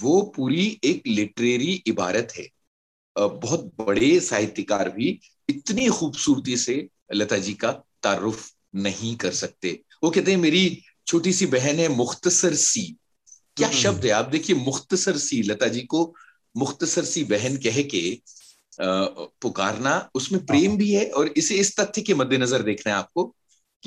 [0.00, 2.48] वो पूरी एक लिटरेरी इबारत है।
[3.16, 10.10] बहुत बड़े साहित्यकार भी इतनी खूबसूरती से लता जी का तारुफ नहीं कर सकते। वो
[10.10, 12.96] कहते हैं मेरी छोटी सी बहन है मुख्तसर सी।
[13.56, 14.10] क्या हम्म। शब्द है?
[14.10, 16.14] आप देखिए मुख्तसर सी लता जी को
[16.56, 18.20] मुख्तसर सी बहन कह के
[18.80, 23.34] पुकारना उसमें प्रेम हाँ। भी है और इसे इस तथ्य के मद्देनजर देखना है आपको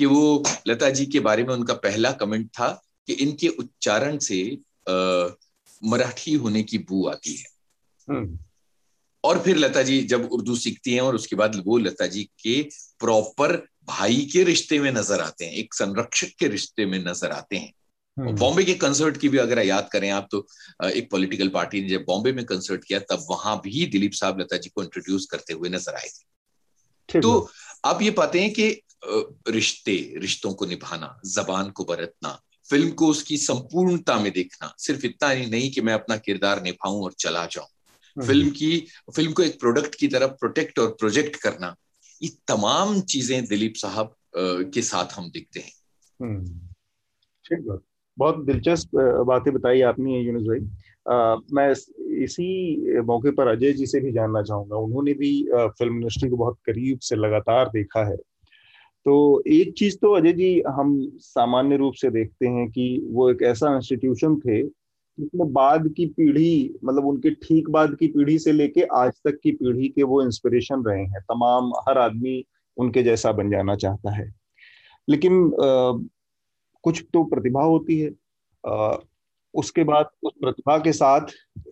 [0.00, 2.68] कि वो लता जी के बारे में उनका पहला कमेंट था
[3.08, 4.40] कि इनके उच्चारण से
[5.82, 7.48] मराठी होने की बू आती है
[8.08, 8.38] हम्म।
[9.24, 12.62] और फिर लता जी जब उर्दू सीखती हैं और उसके बाद वो लता जी के
[13.00, 13.56] प्रॉपर
[13.88, 17.72] भाई के रिश्ते में नज़र आते हैं एक संरक्षक के रिश्ते में नज़र आते हैं
[18.16, 20.46] हम्म। बॉम्बे के कंसर्ट की भी अगर याद करें आप तो
[20.86, 24.56] एक पॉलिटिकल पार्टी ने जब बॉम्बे में कंसर्ट किया तब वहाँ भी दिलीप साहब लता
[24.56, 26.08] जी को इंट्रोड्यूस करते हुए नज़र आए
[27.08, 27.50] थे तो
[27.84, 28.70] आप ये पाते हैं कि
[29.48, 35.30] रिश्ते रिश्तों को निभाना जबान को बरतना फ़िल्म को उसकी संपूर्णता में देखना सिर्फ़ इतना
[35.30, 38.86] ही नहीं कि मैं अपना किरदार निभाऊं और चला जाऊँ। हम्म। फ़िल्म की
[39.16, 41.76] फ़िल्म को एक प्रोडक्ट की तरफ़ प्रोटेक्ट और प्रोजेक्ट करना
[42.22, 44.14] ये तमाम चीज़ें दिलीप साहब
[44.74, 45.72] के साथ हम दिखते हैं।
[46.22, 46.46] हम्म,
[47.44, 47.82] ठीक बात।
[48.18, 48.90] बहुत दिलचस्प
[49.26, 50.68] बातें बताई आपने यूनुस भाई।
[51.14, 51.70] आ, मैं
[52.24, 56.58] इसी मौके पर अजय जी से भी जानना चाहूँगा। उन्होंने भी फ़िल्म इंडस्ट्री को बहुत
[56.66, 58.16] करीब से लगातार देखा है।
[59.04, 63.42] तो एक चीज़ तो अजय जी हम सामान्य रूप से देखते हैं कि वो एक
[63.42, 64.62] ऐसा इंस्टीट्यूशन थे
[65.20, 69.52] जिसमें बाद की पीढ़ी मतलब उनके ठीक बाद की पीढ़ी से लेके आज तक की
[69.52, 72.44] पीढ़ी के वो इंस्पिरेशन रहे हैं। तमाम हर आदमी
[72.76, 74.34] उनके जैसा बन जाना चाहता है।
[75.08, 75.92] लेकिन आ,
[76.82, 78.12] कुछ तो प्रतिभा होती है।
[78.66, 78.96] आ,
[79.54, 81.20] उसके बाद उस प्रतिभा के साथ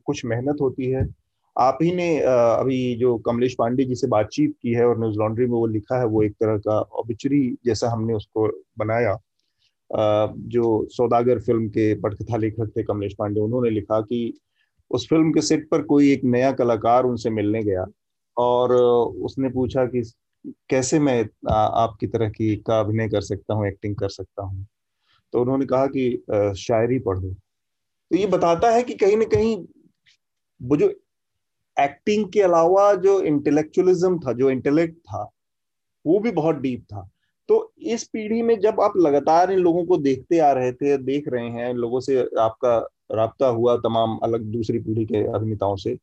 [0.04, 1.06] कुछ मेहनत होती है।
[1.59, 5.47] आप ही ने अभी जो कमलेश पांडे जी से बातचीत की है और न्यूज़ लॉन्ड्री
[5.47, 9.16] में वो लिखा है, वो एक तरह का ऑबिचरी जैसा हमने उसको बनाया।
[10.49, 14.33] जो सौदागर फ़िल्म के पटकथा लेखक थे कमलेश पांडे, उन्होंने लिखा कि
[14.90, 17.85] उस फ़िल्म के सेट पर कोई एक नया कलाकार उनसे मिलने गया
[18.37, 20.03] और उसने पूछा कि
[20.71, 21.21] कैसे मैं
[21.53, 24.66] आपकी तरह की का अभिनय कर सकता हूँ एक्टिंग कर सकता हूँ?
[25.33, 29.57] तो उन्होंने कहा कि शायरी पढ़ो। तो ये बताता है कि कहीं ना कहीं
[30.61, 30.92] वो जो
[31.78, 35.30] एक्टिंग के अलावा जो इंटेलेक्चुअलिज्म था, जो इंटेलेक्ट था,
[36.04, 37.08] वो भी बहुत डीप था।
[37.48, 41.28] तो इस पीढ़ी में जब आप लगातार इन लोगों को देखते आ रहे थे, देख
[41.28, 42.76] रहे हैं, लोगों से आपका
[43.12, 45.96] रबता हुआ तमाम अलग दूसरी पीढ़ी के अभिनेताओं से,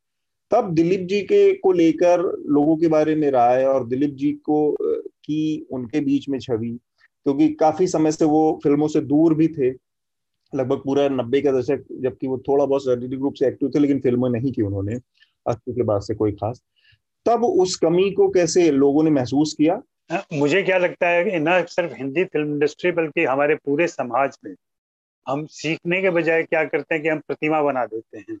[0.50, 4.76] तब दिलीप जी के को लेकर लोगों के बारे में राय और दिलीप जी को
[4.80, 6.78] की उनके बीच में छवि,
[7.26, 9.70] क्योंकि काफ़ी समय से वो फ़िल्मों से दूर भी थे,
[10.52, 14.00] लगभग पूरा नब्बे का दशक, जबकि वो थोड़ा बहुत शारीरिक रूप से एक्टिव थे, लेकिन
[14.00, 14.98] फ़िल्में नहीं की उन्होंने।
[15.48, 16.62] अस्सी के बाद से कोई खास।
[17.26, 19.82] तब उस कमी को कैसे लोगों ने महसूस किया?
[20.12, 24.38] हाँ, मुझे क्या लगता है कि न सिर्फ़ हिंदी फ़िल्म इंडस्ट्री बल्कि हमारे पूरे समाज
[24.44, 24.54] में
[25.28, 28.38] हम सीखने के बजाय क्या करते हैं कि हम प्रतिमा बना देते हैं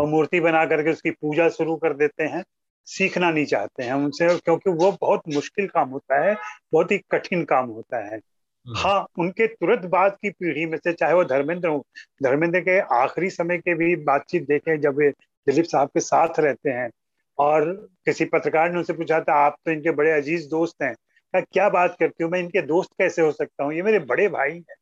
[0.00, 2.44] और मूर्ति बना करके उसकी पूजा शुरू कर देते हैं
[2.86, 6.36] सीखना नहीं चाहते हैं उनसे क्योंकि वो बहुत मुश्किल काम होता है
[6.72, 10.92] बहुत ही कठिन काम होता है। हम्म। हाँ उनके तुरंत बाद की पीढ़ी में से
[10.92, 11.86] चाहे वो धर्मेंद्र हो
[12.22, 15.12] धर्मेंद्र के आखिरी समय के भी बातचीत देखें जब
[15.46, 16.90] दिलीप साहब के साथ रहते हैं
[17.38, 21.40] और किसी पत्रकार ने उनसे पूछा था आप तो इनके बड़े अज़ीज़ दोस्त हैं। क्या
[21.40, 22.40] क्या बात करती हूँ मैं?
[22.40, 23.72] इनके दोस्त कैसे हो सकता हूँ?
[23.72, 24.76] ये मेरे बड़े भाई हैं।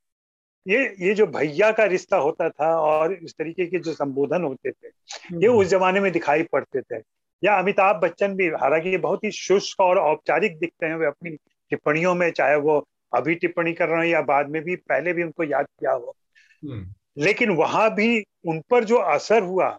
[0.68, 4.70] ये ये जो भैया का रिश्ता होता था और इस तरीके के जो संबोधन होते
[4.70, 4.88] थे
[5.32, 7.02] ये उस जमाने में दिखाई पड़ते थे।
[7.44, 11.30] या अमिताभ बच्चन भी हालाँकि ये बहुत ही शुष्क और औपचारिक दिखते हैं वे अपनी
[11.70, 15.22] टिप्पणियों में चाहे वो अभी टिप्पणी कर रहे हो या बाद में भी पहले भी
[15.22, 16.16] उनको याद किया हो।
[16.64, 19.78] हम्म। लेकिन वहाँ भी उन पर जो असर हुआ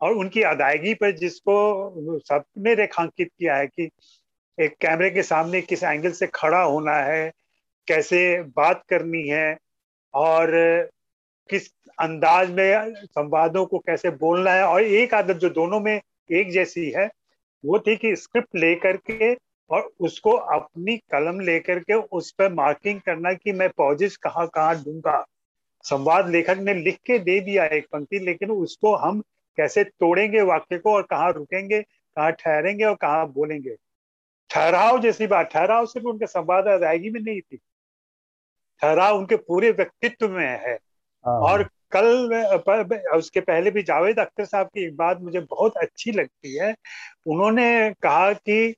[0.00, 3.88] और उनकी अदायगी पर जिसको सबने रेखांकित किया है कि
[4.58, 7.32] एक कैमरे के सामने किस एंगल से खड़ा होना है,
[7.88, 9.56] कैसे बात करनी है
[10.14, 10.50] और
[11.50, 11.68] किस
[12.00, 16.00] अंदाज में संवादों को कैसे बोलना है। और एक आदत जो दोनों में
[16.32, 17.10] एक जैसी है,
[17.64, 19.34] वो थी कि स्क्रिप्ट लेकर के
[19.70, 24.76] और उसको अपनी कलम लेकर के उस पर मार्किंग करना कि मैं पॉजिस कहाँ कहाँ
[24.82, 25.24] दूँगा
[25.84, 29.22] संवाद लेखक ने लिख के दे दिया एक पंक्ति, लेकिन उसको हम
[29.56, 33.76] कैसे तोड़ेंगे वाक्य को और कहाँ रुकेंगे कहाँ ठहरेंगे और कहाँ बोलेंगे।
[34.50, 37.56] ठहराव जैसी बात ठहराव सिर्फ़ उनके संवाद अदायगी में नहीं थी।
[38.80, 40.74] ठहराव उनके पूरे व्यक्तित्व में है।
[41.26, 42.34] हाँ। और कल
[43.14, 46.74] उसके पहले भी जावेद अख्तर साहब की एक बात मुझे बहुत अच्छी लगती है।
[47.26, 48.74] उन्होंने कहा कि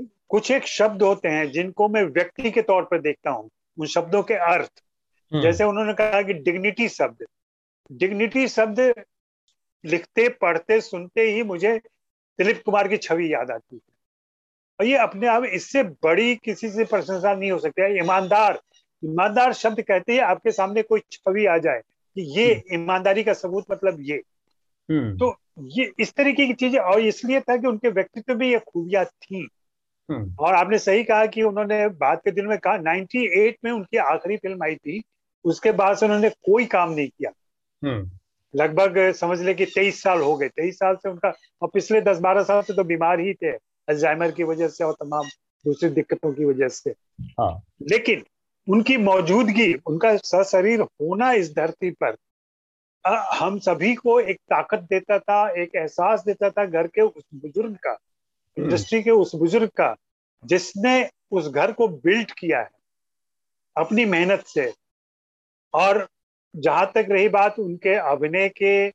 [0.00, 4.22] कुछ एक शब्द होते हैं जिनको मैं व्यक्ति के तौर पर देखता हूँ उन शब्दों
[4.22, 4.70] के अर्थ।
[5.32, 7.26] हम्म। जैसे उन्होंने कहा कि डिग्निटी शब्द।
[7.92, 9.04] डिग्निटी शब्द
[9.84, 11.76] लिखते पढ़ते सुनते ही मुझे
[12.38, 13.80] दिलीप कुमार की छवि याद आती है
[14.78, 18.60] और ये अपने आप इससे बड़ी किसी से प्रशंसा नहीं हो सकती ईमानदार
[19.02, 23.32] ईमानदार शब्द कहते ही आपके सामने कोई छवि आ जाए कि ये हम्म। ईमानदारी का
[23.34, 24.22] सबूत मतलब ये
[24.88, 25.34] हम्म। तो
[25.72, 29.46] ये इस तरीके की चीज़ें और इसलिए था कि उनके व्यक्तित्व में ये खूबियाँ थी
[30.08, 33.96] हम्म। और आपने सही कहा कि उन्होंने बाद के दिन में कहा 98 में उनकी
[33.98, 35.02] आखिरी फ़िल्म आई थी
[35.44, 37.30] उसके बाद से उन्होंने कोई काम नहीं किया
[38.54, 42.18] लगभग समझ ले कि तेईस साल हो गए तेईस साल से उनका और पिछले दस
[42.18, 43.50] बारह साल से तो बीमार ही थे
[43.88, 45.28] अल्जाइमर की वजह से और तमाम
[45.64, 46.90] दूसरी दिक्कतों की वजह से
[47.40, 48.24] हाँ। लेकिन
[48.66, 52.16] उनकी मौजूदगी उनका सशरीर होना इस धरती पर
[53.04, 57.76] हम सभी को एक ताकत देता था एक एहसास देता था घर के उस बुज़ुर्ग
[57.76, 59.94] का हम्म। इंडस्ट्री के उस बुज़ुर्ग का
[60.42, 60.96] जिसने
[61.30, 62.70] उस घर को बिल्ड किया है
[63.76, 64.72] अपनी मेहनत से
[65.74, 66.06] और
[66.56, 68.86] जहाँ तक रही बात उनके अभिनय के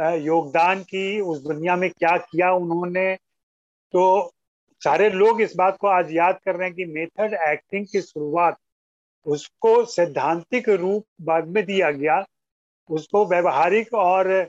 [0.00, 3.14] योगदान की उस दुनिया में क्या किया उन्होंने
[3.92, 4.32] तो
[4.84, 8.56] सारे लोग इस बात को आज याद कर रहे हैं कि मेथड एक्टिंग की शुरुआत
[9.26, 12.24] उसको सैद्धांतिक रूप बाद में दिया गया।
[12.90, 14.48] उसको व्यवहारिक और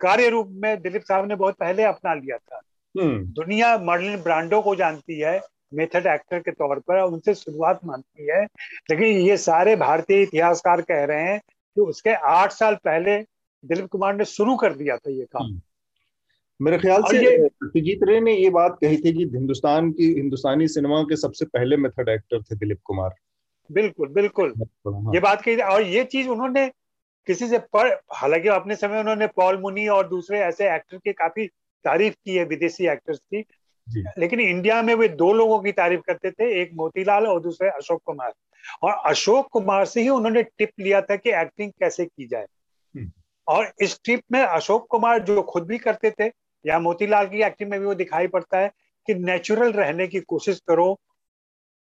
[0.00, 2.60] कार्य रूप में दिलीप साहब ने बहुत पहले अपना लिया था।
[3.00, 5.40] हम्म। दुनिया मॉडलिंग ब्रांडो को जानती है
[5.74, 8.44] मेथड एक्टर के तौर पर उनसे शुरुआत मानती है।
[8.90, 11.40] लेकिन ये सारे भारतीय इतिहासकार कह रहे हैं
[11.74, 13.18] कि उसके आठ साल पहले
[13.64, 15.60] दिलीप कुमार ने शुरू कर दिया था ये काम। हम्म।
[16.62, 21.02] मेरे ख्याल से सत्यजीत रे ने ये बात कही थी कि हिंदुस्तान की हिंदुस्तानी सिनेमा
[21.02, 23.10] के सबसे पहले मेथड एक्टर थे दिलीप कुमार।
[23.72, 26.72] बिल्कुल बिल्कुल। हाँ। ये बात कही और ये चीज़ उन्होंने
[27.26, 31.46] किसी से पढ़ हालाँकि अपने समय उन्होंने पॉल मुनी और दूसरे ऐसे एक्टर की काफ़ी
[31.84, 33.44] तारीफ़ की है विदेशी एक्टर्स की।
[34.18, 38.02] लेकिन इंडिया में वे दो लोगों की तारीफ़ करते थे एक मोतीलाल और दूसरे अशोक
[38.06, 38.32] कुमार
[38.82, 42.46] और अशोक कुमार से ही उन्होंने टिप लिया था कि एक्टिंग कैसे की जाए
[42.94, 43.10] हम्म।
[43.46, 46.30] और इस टिप में अशोक कुमार जो खुद भी करते थे
[46.64, 48.70] या मोतीलाल की एक्टिंग में भी वो दिखाई पड़ता है
[49.08, 50.98] कि नेचुरल रहने की कोशिश करो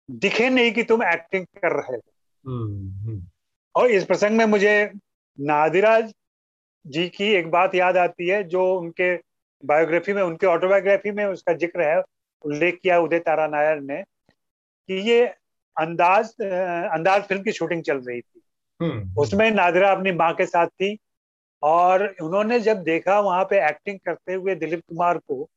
[0.09, 2.03] दिखे नहीं कि तुम एक्टिंग कर रहे हो
[2.45, 3.27] हम्म, हम्म।
[3.75, 4.91] और इस प्रसंग में मुझे
[5.39, 6.13] नादिराज
[6.85, 9.15] जी की एक बात याद आती है जो उनके
[9.65, 12.03] बायोग्राफी में उनके ऑटोबायोग्राफी में उसका ज़िक्र है
[12.45, 14.03] उल्लेख किया उदय तारा नायर ने
[14.89, 15.25] कि ये
[15.77, 18.41] अंदाज अंदाज फ़िल्म की शूटिंग चल रही थी
[18.81, 20.97] हम्म। उसमें नादरा अपनी माँ के साथ थी
[21.63, 25.49] और उन्होंने जब देखा वहाँ पे एक्टिंग करते हुए दिलीप कुमार को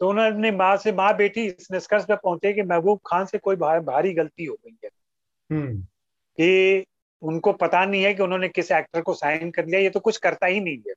[0.00, 3.38] तो उन्होंने अपनी माँ से माँ बेटी इस निष्कर्ष पे पहुँचे कि महबूब खान से
[3.38, 4.90] कोई भारी गलती हो गई है
[5.50, 5.80] हम्म।
[6.38, 6.84] कि
[7.22, 10.16] उनको पता नहीं है कि उन्होंने किस एक्टर को साइन कर लिया ये तो कुछ
[10.16, 10.94] करता ही नहीं है।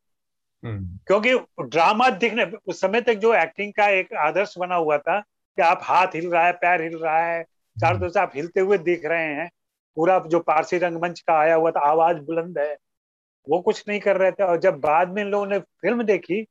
[0.64, 5.62] क्योंकि ड्रामा दिखने उस समय तक जो एक्टिंग का एक आदर्श बना हुआ था कि
[5.62, 7.44] आप हाथ हिल रहा है पैर हिल रहा है
[7.78, 9.50] चारों हम्म। तरफ़ से आप हिलते हुए दिख रहे हैं
[9.98, 12.76] पूरा जो पारसी रंगमंच का आया हुआ था आवाज़ बुलंद है
[13.48, 16.44] वो कुछ नहीं कर रहे थे और जब बाद में इन लोगों ने फ़िल्म देखी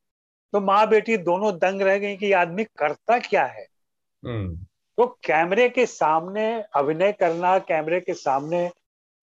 [0.52, 3.66] तो माँ बेटी दोनों दंग रह गई कि आदमी करता क्या है
[4.22, 4.54] हम्म।
[4.98, 8.66] तो कैमरे के सामने अभिनय करना कैमरे के सामने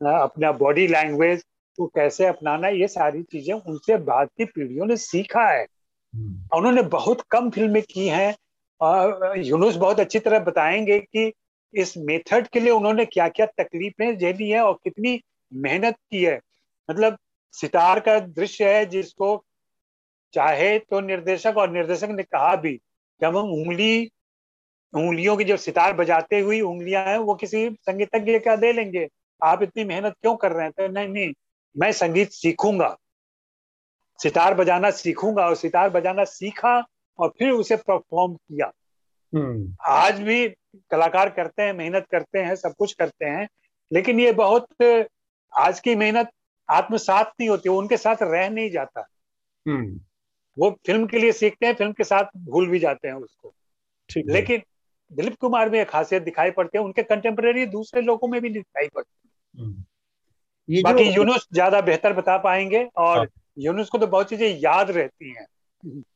[0.02, 1.44] अपना बॉडी लैंग्वेज
[1.78, 5.64] को कैसे अपनाना ये सारी चीज़ें उनसे बाद की पीढ़ियों ने सीखा है।
[6.14, 8.36] हम्म। उन्होंने बहुत कम फ़िल्में की हैं
[8.82, 11.32] और यूनुस बहुत अच्छी तरह बताएँगे कि
[11.74, 15.22] इस मेथड के लिए उन्होंने क्या क्या तकलीफें झेली है और कितनी
[15.54, 16.40] मेहनत की है।
[16.90, 17.18] मतलब
[17.52, 19.44] सितार का दृश्य है जिसको
[20.34, 24.10] चाहे तो निर्देशक और निर्देशक ने कहा भी कि हम उंगली
[24.94, 29.08] उंगलियों की जो सितार बजाते हुई उंगलियाँ हैं वो किसी संगीतज्ञ का दे लेंगे।
[29.44, 30.72] आप इतनी मेहनत क्यों कर रहे हैं?
[30.72, 31.34] तो नहीं नहीं
[31.76, 32.96] मैं संगीत सीखूँगा
[34.20, 36.78] सितार बजाना सीखूँगा और सितार बजाना सीखा
[37.20, 38.72] और फिर उसे परफॉर्म किया
[39.34, 40.48] हम्म। आज भी
[40.92, 43.48] कलाकार करते हैं मेहनत करते हैं सब कुछ करते हैं
[43.92, 44.68] लेकिन ये बहुत
[45.54, 46.30] आज की मेहनत
[46.70, 49.06] आत्मसात नहीं होती उनके साथ रह नहीं जाता
[49.66, 50.00] हम्म।
[50.58, 53.54] वो फ़िल्म के लिए सीखते हैं फ़िल्म के साथ भूल भी जाते हैं उसको
[54.10, 54.62] लेकिन
[55.12, 58.88] दिलीप कुमार में एक खासियत दिखाई पड़ती है उनके कंटेम्प्रेरी दूसरे लोगों में भी दिखाई
[58.88, 59.84] पड़ती है हम्म।
[60.70, 63.26] ये बाकी यूनुस ज़्यादा बेहतर बता पाएँगे और हाँ।
[63.60, 65.46] यूनुस को तो बहुत चीज़ें याद रहती हैं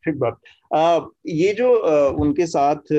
[0.05, 0.38] ठीक बात
[0.71, 2.93] आ, ये जो आ, उनके साथ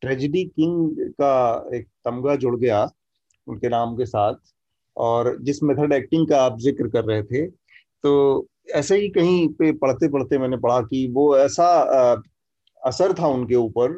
[0.00, 2.88] ट्रेजिडी किंग का एक तमगा जुड़ गया
[3.46, 4.34] उनके नाम के साथ
[4.96, 7.46] और जिस मेथड एक्टिंग का आप ज़िक्र कर रहे थे
[8.04, 12.16] तो ऐसे ही कहीं पे पढ़ते पढ़ते मैंने पढ़ा कि वो ऐसा आ,
[12.82, 13.92] असर था उनके ऊपर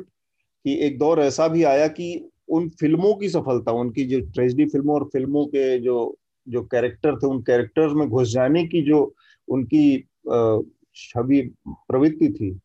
[0.65, 4.95] कि एक दौर ऐसा भी आया कि उन फ़िल्मों की सफलता उनकी जो ट्रेजिडी फ़िल्मों
[4.95, 6.18] और फ़िल्मों के जो
[6.49, 9.03] जो कैरेक्टर थे, उन कैरेक्टर्स में घुस जाने की जो
[9.49, 9.99] उनकी
[10.97, 12.59] छवि प्रवृत्ति थी,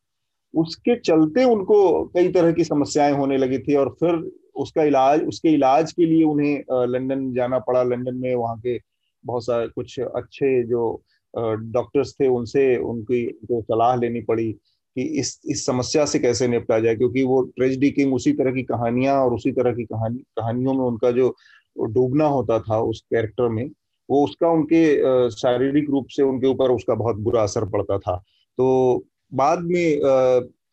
[0.54, 5.48] उसके चलते उनको कई तरह की समस्याएँ होने लगी थी और फिर उसका इलाज, उसके
[5.50, 8.78] इलाज के लिए उन्हें लंदन जाना पड़ा। लंदन में वहाँ के
[9.24, 11.02] बहुत सारे कुछ अच्छे जो
[11.34, 16.78] डॉक्टर्स थे, उनसे उनकी उनको सलाह लेनी पड़ी कि इस इस समस्या से कैसे निपटा
[16.80, 20.74] जाए, क्योंकि वो ट्रेजिडी किंग उसी तरह की कहानियाँ और उसी तरह की कहानी, कहानियों
[20.74, 21.34] में उनका जो
[21.76, 23.68] डूबना होता था उस कैरेक्टर में,
[24.08, 28.16] वो उसका उनके शारीरिक रूप से उनके ऊपर उसका बहुत बुरा असर पड़ता था।
[28.58, 30.00] तो बाद में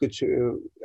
[0.01, 0.23] कुछ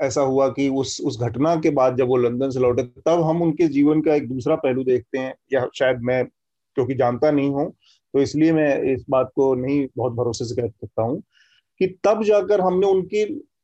[0.02, 3.42] ऐसा हुआ कि उस उस घटना के बाद जब वो लंदन से लौटे, तब हम
[3.42, 6.24] उनके जीवन का एक दूसरा पहलू देखते हैं, या शायद मैं,
[6.76, 7.72] क्योंकि जानता नहीं हूँ
[8.14, 11.20] तो इसलिए मैं इस बात को नहीं बहुत भरोसे से कह सकता हूँ,
[11.80, 13.22] कि तब जाकर हमने उनकी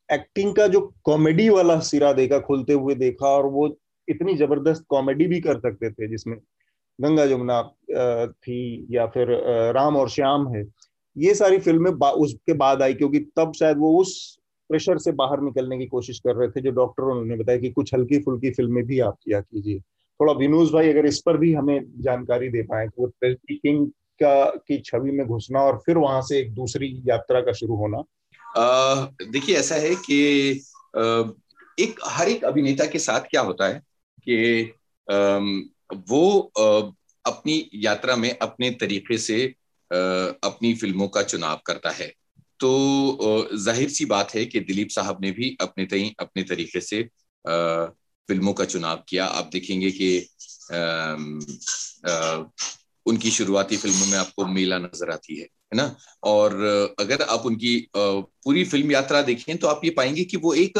[0.08, 3.68] एक्टिंग का जो कॉमेडी वाला सिरा देखा, खुलते हुए देखा, और वो
[4.12, 6.36] इतनी ज़बरदस्त कॉमेडी भी कर सकते थे, जिसमें
[6.98, 7.62] गंगा जमुना
[8.26, 9.28] थी या फिर
[9.74, 10.64] राम और श्याम है।
[11.16, 14.38] ये सारी फ़िल्में उसके बाद आई, क्योंकि तब शायद वो उस
[14.70, 17.94] प्रेशर से बाहर निकलने की कोशिश कर रहे थे, जो डॉक्टरों ने बताया कि कुछ
[17.94, 19.78] हल्की फुल्की फ़िल्में भी आप किया कीजिए।
[20.20, 23.86] थोड़ा विनोज भाई अगर इस पर भी हमें जानकारी दे पाए तो किंग
[24.22, 28.02] का, की छवि में घुसना और फिर वहाँ से एक दूसरी यात्रा का शुरू होना।
[29.22, 30.50] देखिए, ऐसा है कि
[31.78, 33.80] एक, हर एक अभिनेता के साथ क्या होता है
[34.26, 34.72] कि
[36.08, 36.40] वो
[37.24, 39.44] अपनी यात्रा में अपने तरीके से
[39.90, 42.12] अपनी फ़िल्मों का चुनाव करता है।
[42.60, 47.02] तो ज़ाहिर सी बात है कि दिलीप साहब ने भी अपने तई, अपने तरीके से
[48.28, 50.18] फ़िल्मों का चुनाव किया। आप देखेंगे कि
[53.06, 55.94] उनकी शुरुआती फ़िल्मों में आपको मेला नज़र आती है है ना?
[56.22, 56.54] और,
[57.00, 60.78] अगर आप उनकी पूरी फ़िल्म यात्रा देखें तो आप ये पाएँगे कि वो एक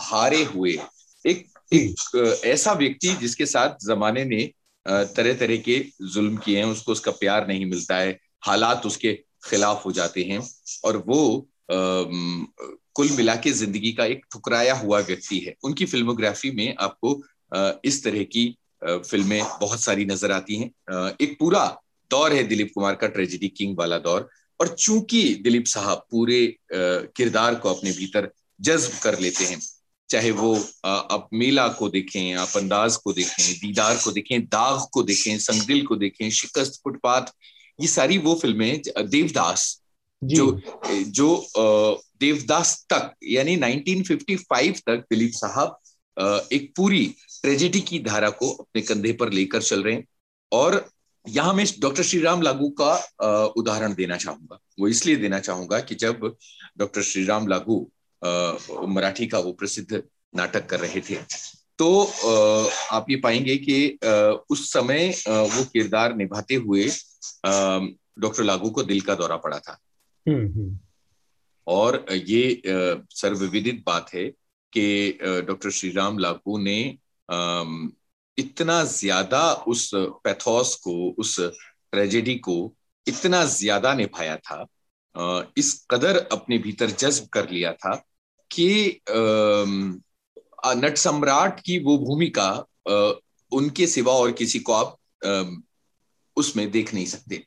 [0.00, 0.78] हारे हुए,
[1.24, 4.42] एक ऐसा व्यक्ति जिसके साथ जमाने ने
[4.86, 9.12] तरह तरह के जुल्म किए हैं, उसको उसका प्यार नहीं मिलता है, हालात उसके
[9.44, 10.40] खिलाफ हो जाते हैं
[10.84, 16.74] और वो कुल मिला के ज़िंदगी का एक ठुकराया हुआ व्यक्ति है। उनकी फिल्मोग्राफी में
[16.78, 17.20] आपको
[17.84, 18.44] इस तरह की
[18.84, 21.64] फ़िल्में बहुत सारी नज़र आती हैं। एक पूरा
[22.10, 24.28] दौर है दिलीप कुमार का, ट्रेजिडी किंग वाला दौर।
[24.60, 28.30] और चूँकि दिलीप साहब पूरे किरदार को अपने भीतर
[28.60, 29.60] जज्ब कर लेते हैं
[30.12, 30.54] चाहे वो
[30.86, 35.86] आप मेला को देखें आप अंदाज को देखें दीदार को देखें दाग को देखें संगदिल
[35.86, 37.32] को देखें शिकस्त फुटपाथ
[37.78, 39.80] ये सारी वो फ़िल्में देवदास।
[40.22, 41.28] जो। जो
[42.20, 45.78] देवदास तक यानी 1955 तक दिलीप साहब
[46.52, 47.04] एक पूरी
[47.42, 50.04] ट्रेजेडी की धारा को अपने कंधे पर लेकर चल रहे हैं।
[50.52, 50.88] और
[51.26, 52.92] यहाँ मैं डॉक्टर श्री राम लागू का
[53.56, 56.34] उदाहरण देना चाहूँगा। वो इसलिए देना चाहूँगा कि जब
[56.78, 57.76] डॉक्टर श्री राम लागू
[58.22, 60.02] मराठी का वो प्रसिद्ध
[60.36, 61.16] नाटक कर रहे थे
[61.78, 61.88] तो
[62.92, 63.98] आप ये पाएँगे कि
[64.50, 66.86] उस समय वो किरदार निभाते हुए
[67.46, 69.78] डॉक्टर लागू को दिल का दौरा पड़ा था
[70.26, 70.78] हम्म, हम्म।
[71.66, 72.62] और ये
[73.14, 74.28] सर्वविदित बात है
[74.72, 76.78] कि डॉक्टर श्री राम लागू ने
[78.38, 82.56] इतना ज़्यादा उस पैथोस को उस ट्रेजेडी को
[83.06, 84.66] इतना ज़्यादा निभाया था
[85.56, 88.02] इस कदर अपने भीतर जज्ब कर लिया था
[88.52, 89.00] कि
[90.76, 92.50] नट सम्राट की वो भूमिका
[93.52, 94.96] उनके सिवा और किसी को आप
[96.36, 97.42] उसमें देख नहीं सकते।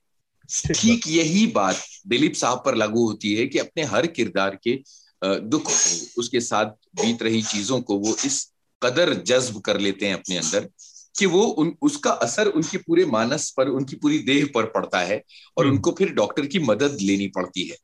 [0.76, 1.76] ठीक यही बात
[2.08, 4.80] दिलीप साहब पर लागू होती है कि अपने हर किरदार के
[5.24, 5.72] दुख
[6.18, 6.66] उसके साथ
[7.02, 10.70] बीत रही चीज़ों को वो इस कदर जज्ब कर लेते हैं अपने अंदर
[11.18, 15.22] कि वो उन उसका असर उनके पूरे मानस पर उनकी पूरी देह पर पड़ता है
[15.58, 17.78] और हम्म। उनको फिर डॉक्टर की मदद लेनी पड़ती है।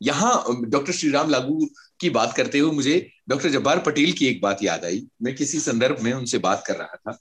[0.00, 1.66] यहाँ डॉक्टर श्रीराम लागू
[2.00, 5.60] की बात करते हुए मुझे डॉक्टर जब्बार पटेल की एक बात याद आई। मैं किसी
[5.60, 7.12] संदर्भ में उनसे बात कर रहा था।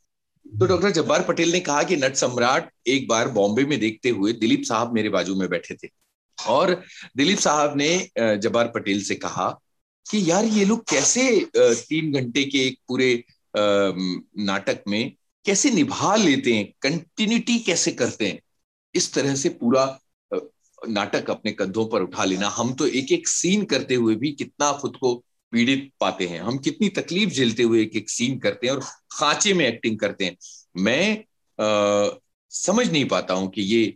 [0.45, 4.33] तो डॉक्टर जब्बार पटेल ने कहा कि नट सम्राट एक बार बॉम्बे में देखते हुए
[4.33, 5.89] दिलीप साहब मेरे बाजू में बैठे थे।
[6.37, 6.73] और
[7.17, 9.49] दिलीप साहब ने जब्बार पटेल से कहा
[10.05, 15.11] कि यार ये लोग कैसे तीन घंटे के एक पूरे नाटक में
[15.45, 18.39] कैसे निभा लेते हैं कंटिन्यूटी कैसे करते हैं?
[18.95, 19.85] इस तरह से पूरा
[20.89, 24.71] नाटक अपने कंधों पर उठा लेना। हम तो एक एक सीन करते हुए भी कितना
[24.71, 25.15] खुद को
[25.51, 29.53] पीड़ित पाते हैं। हम कितनी तकलीफ़ झेलते हुए एक एक सीन करते हैं और खांचे
[29.53, 30.37] में एक्टिंग करते हैं।
[30.77, 31.17] मैं
[31.59, 32.09] आ,
[32.49, 33.95] समझ नहीं पाता हूँ कि ये आ,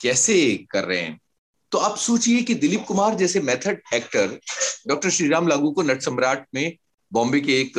[0.00, 1.20] कैसे कर रहे हैं।
[1.72, 4.38] तो आप सोचिए कि दिलीप कुमार जैसे मेथड एक्टर
[4.88, 6.76] डॉक्टर श्रीराम लागू को नट सम्राट में
[7.12, 7.78] बॉम्बे के एक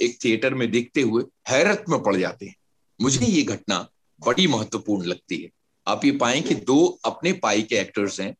[0.00, 2.54] एक थिएटर में देखते हुए हैरत में पड़ जाते हैं।
[3.00, 3.88] मुझे ये घटना
[4.26, 5.50] बड़ी महत्वपूर्ण लगती है।
[5.86, 8.34] आप ये पाए कि दो अपने पाई के एक्टर्स हैं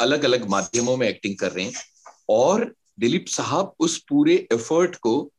[0.00, 1.82] अलग अलग माध्यमों में एक्टिंग कर रहे हैं
[2.28, 2.64] और
[3.00, 5.30] दिलीप साहब उस पूरे एफर्ट को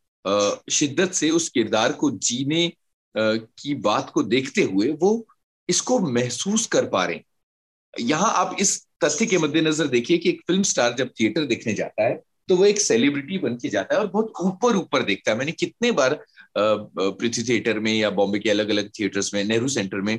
[0.71, 2.71] शिद्दत से, उस किरदार को जीने
[3.15, 5.25] की बात को देखते हुए वो
[5.69, 7.23] इसको महसूस कर पा रहे हैं।
[7.93, 12.03] यहाँ आप इस तथ्य के मद्देनजर देखिए कि एक फ़िल्म स्टार जब थिएटर देखने जाता
[12.03, 15.37] है तो वो एक सेलिब्रिटी बन के जाता है और बहुत ऊपर ऊपर देखता है।
[15.37, 16.13] मैंने कितने बार
[16.57, 20.17] पृथ्वी थिएटर में या बॉम्बे के अलग अलग थिएटर्स में नेहरू सेंटर में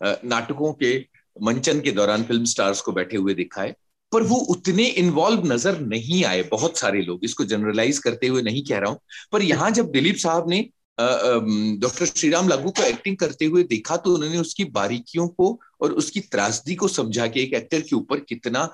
[0.00, 0.98] नाटकों के
[1.36, 3.74] मंचन के दौरान फ़िल्म स्टार्स को बैठे हुए देखा है,
[4.12, 8.62] पर वो उतने इन्वॉल्व नज़र नहीं आए, बहुत सारे लोग। इसको जनरलाइज करते हुए नहीं
[8.64, 8.98] कह रहा हूँ,
[9.32, 14.14] पर यहाँ जब दिलीप साहब ने डॉक्टर श्रीराम लागू को एक्टिंग करते हुए देखा तो
[14.14, 18.68] उन्होंने उसकी बारीकियों को और उसकी त्रासदी को समझा कि एक एक्टर के ऊपर कितना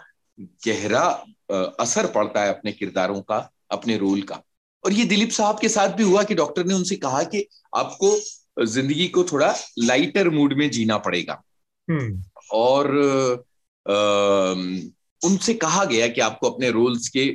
[0.67, 1.03] गहरा
[1.81, 3.39] असर पड़ता है अपने किरदारों का,
[3.71, 4.43] अपने रोल का।
[4.85, 8.15] और ये दिलीप साहब के साथ भी हुआ कि डॉक्टर ने उनसे कहा कि आपको
[8.57, 11.43] ज़िंदगी को थोड़ा लाइटर मूड में जीना पड़ेगा
[11.89, 12.91] हम्म। और
[15.21, 17.27] उनसे कहा गया कि आपको अपने रोल्स के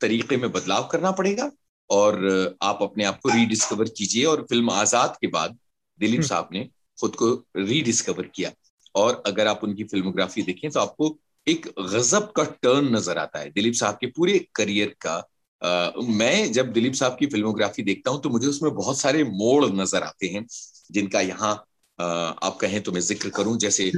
[0.00, 1.50] तरीके में बदलाव करना पड़ेगा
[1.90, 2.16] और
[2.62, 5.56] आप अपने आप को रीडिस्कवर कीजिए और फ़िल्म आज़ाद के बाद
[6.00, 6.68] दिलीप हम्म। साहब ने
[6.98, 8.52] खुद को रीडिस्कवर किया
[8.94, 11.16] और अगर आप उनकी फिल्मोग्राफी देखें तो आपको
[11.46, 15.16] एक गजब का टर्न नज़र आता है दिलीप साहब के पूरे करियर का
[15.62, 19.64] आ, मैं जब दिलीप साहब की फिल्मोग्राफी देखता हूँ तो मुझे उसमें बहुत सारे मोड़
[19.66, 20.46] नज़र आते हैं
[20.92, 21.52] जिनका यहाँ
[21.98, 23.90] आप कहें तो मैं ज़िक्र करूँ जैसे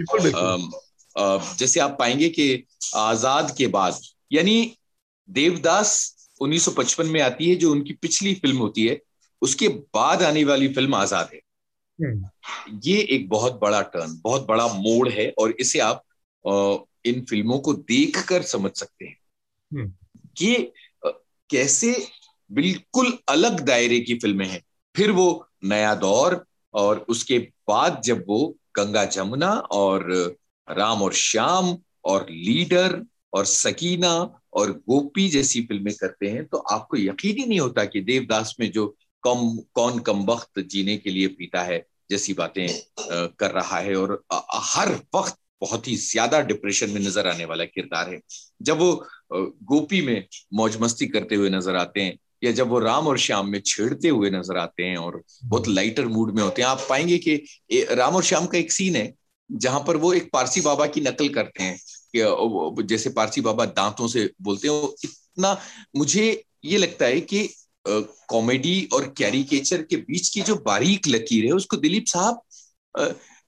[1.17, 2.65] आ, जैसे आप पाएँगे कि
[2.97, 4.01] आज़ाद के बाद
[4.33, 4.57] यानी
[5.29, 5.93] देवदास
[6.41, 9.01] 1955 में आती है जो उनकी पिछली फ़िल्म होती है
[9.43, 11.41] उसके बाद आने वाली फ़िल्म आज़ाद है
[11.99, 16.05] हम्म। ये एक बहुत बड़ा टर्न बहुत बड़ा मोड़ है और इसे आप
[17.07, 19.17] इन फ़िल्मों को देखकर समझ सकते हैं
[19.73, 19.93] हम्म।
[20.37, 20.73] कि
[21.51, 22.07] कैसे
[22.51, 24.63] बिल्कुल अलग दायरे की फ़िल्में हैं।
[24.97, 26.45] फिर वो नया दौर
[26.75, 30.11] और उसके बाद जब वो गंगा जमुना और
[30.71, 34.13] राम और श्याम और लीडर और सकीना
[34.53, 38.71] और गोपी जैसी फ़िल्में करते हैं तो आपको यकीन ही नहीं होता कि देवदास में
[38.73, 38.87] जो
[39.25, 42.67] कम, कौन कम वक्त जीने के लिए पीता है जैसी बातें
[43.39, 44.23] कर रहा है और
[44.55, 48.21] हर वक्त बहुत ही ज़्यादा डिप्रेशन में नज़र आने वाला किरदार है।
[48.63, 48.93] जब वो
[49.33, 53.49] गोपी में मौज मस्ती करते हुए नज़र आते हैं, या जब वो राम और श्याम
[53.49, 57.19] में छेड़ते हुए नज़र आते हैं और बहुत लाइटर मूड में होते हैं, आप पाएँगे
[57.19, 59.13] कि राम और श्याम का एक सीन है,
[59.51, 61.79] जहाँ पर वो एक पारसी बाबा की नकल करते हैं।
[62.17, 65.57] कि जैसे पारसी बाबा दांतों से बोलते हैं इतना,
[65.97, 67.49] मुझे ये लगता है कि
[67.85, 72.41] कॉमेडी और कैरिकेचर के बीच की जो बारीक लकीर है, उसको दिलीप साहब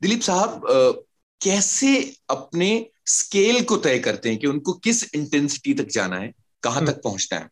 [0.03, 1.05] दिलीप साहब
[1.43, 1.93] कैसे
[2.30, 2.70] अपने
[3.07, 6.32] स्केल को तय करते हैं कि उनको किस इंटेंसिटी तक जाना है
[6.62, 7.49] कहाँ हम्म। तक पहुँचना है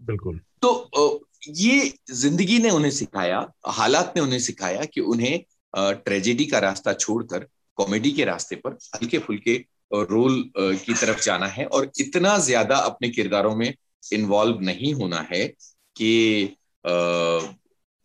[0.00, 5.38] बिल्कुल तो ये ज़िंदगी ने उन्हें सिखाया हालात ने उन्हें सिखाया कि उन्हें
[5.74, 7.46] ट्रेजेडी का रास्ता छोड़कर
[7.78, 9.56] कॉमेडी के रास्ते पर हल्के फुल्के
[9.92, 13.72] रोल की तरफ़ जाना है और इतना ज़्यादा अपने किरदारों में
[14.12, 15.46] इन्वॉल्व नहीं होना है
[15.96, 16.56] कि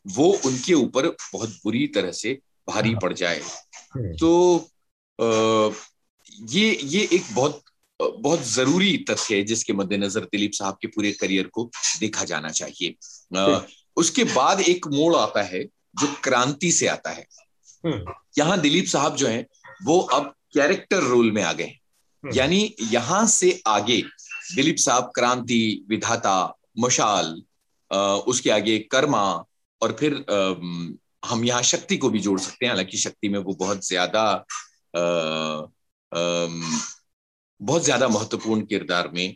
[0.06, 3.42] वो उनके ऊपर बहुत बुरी तरह से भारी पड़ जाए
[3.94, 4.32] हम्म। तो
[5.22, 7.62] ये ये एक बहुत
[8.00, 11.70] बहुत ज़रूरी तथ्य है जिसके मद्देनजर दिलीप साहब के पूरे करियर को
[12.00, 12.96] देखा जाना चाहिए।
[13.98, 15.64] उसके बाद एक मोड़ आता है
[16.00, 17.26] जो क्रांति से आता है।
[17.84, 19.46] हम्म। यहाँ दिलीप साहब जो है
[19.84, 24.02] वो अब कैरेक्टर रोल में आ गए हम्म। यानी यहाँ से आगे
[24.56, 26.36] दिलीप साहब क्रांति विधाता
[26.80, 27.42] मशाल
[28.28, 29.24] उसके आगे कर्मा
[29.82, 30.14] और फिर
[31.26, 34.24] हम यहाँ शक्ति को भी जोड़ सकते हैं। हालाँकि शक्ति में वो बहुत ज़्यादा
[37.62, 39.36] बहुत ज़्यादा महत्वपूर्ण किरदार में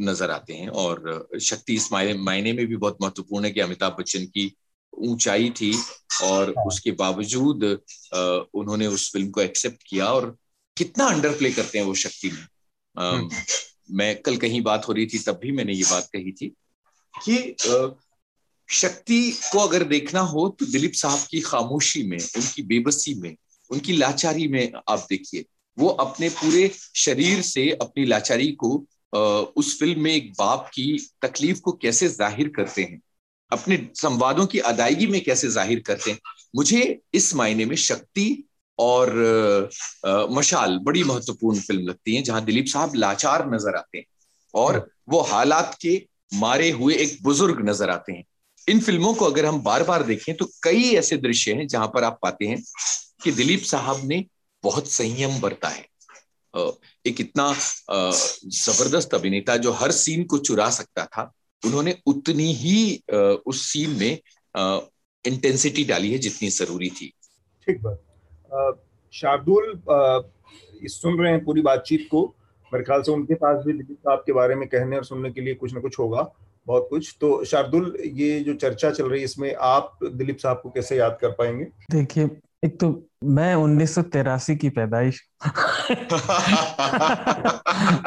[0.00, 4.24] नज़र आते हैं और शक्ति इस मायने में भी बहुत महत्वपूर्ण है कि अमिताभ बच्चन
[4.26, 4.52] की
[4.92, 5.72] ऊंचाई थी
[6.22, 7.64] और हाँ। उसके बावजूद
[8.54, 10.36] उन्होंने उस फ़िल्म को एक्सेप्ट किया और
[10.76, 12.46] कितना अंडर प्ले करते हैं वो शक्ति में
[12.96, 13.28] हम्म।
[13.90, 16.54] मैं कल कहीं बात हो रही थी तब भी मैंने ये बात कही थी
[17.14, 17.56] कि
[18.68, 19.20] शक्ति
[19.52, 23.34] को अगर देखना हो तो दिलीप साहब की खामोशी में उनकी बेबसी में
[23.70, 25.44] उनकी लाचारी में आप देखिए
[25.78, 28.74] वो अपने पूरे शरीर से अपनी लाचारी को
[29.56, 30.86] उस फ़िल्म में एक बाप की
[31.22, 33.00] तकलीफ़ को कैसे ज़ाहिर करते हैं
[33.52, 36.18] अपने संवादों की अदायगी में कैसे ज़ाहिर करते हैं
[36.56, 38.44] मुझे इस मायने में शक्ति
[38.78, 39.10] और
[40.06, 44.04] आ, मशाल बड़ी महत्वपूर्ण फ़िल्म लगती है जहाँ दिलीप साहब लाचार नज़र आते हैं
[44.54, 45.96] और वो हालात के
[46.34, 48.24] मारे हुए एक बुज़ुर्ग नज़र आते हैं।
[48.68, 52.04] इन फ़िल्मों को अगर हम बार बार देखें तो कई ऐसे दृश्य हैं जहाँ पर
[52.04, 52.62] आप पाते हैं
[53.22, 54.24] कि दिलीप साहब ने
[54.64, 55.88] बहुत संयम बरता है
[57.06, 61.30] एक इतना ज़बरदस्त अभिनेता जो हर सीन को चुरा सकता था
[61.62, 63.02] उन्होंने उतनी ही
[63.46, 64.18] उस सीन में
[65.24, 67.12] इंटेंसिटी डाली है जितनी ज़रूरी थी।
[67.66, 69.72] ठीक बात। शार्दुल
[70.88, 72.22] सुन रहे हैं पूरी बातचीत को।
[72.72, 75.40] मेरे ख्याल से उनके पास भी दिलीप साहब के बारे में कहने और सुनने के
[75.40, 76.22] लिए कुछ ना कुछ होगा
[76.66, 80.70] बहुत कुछ। तो शार्दुल ये जो चर्चा चल रही है इसमें आप दिलीप साहब को
[80.70, 81.64] कैसे याद कर पाएँगे?
[81.90, 82.24] देखिए
[82.64, 82.90] एक तो
[83.24, 85.20] मैं उन्नीस सौ तेरासी की पैदाइश।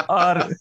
[0.09, 0.55] और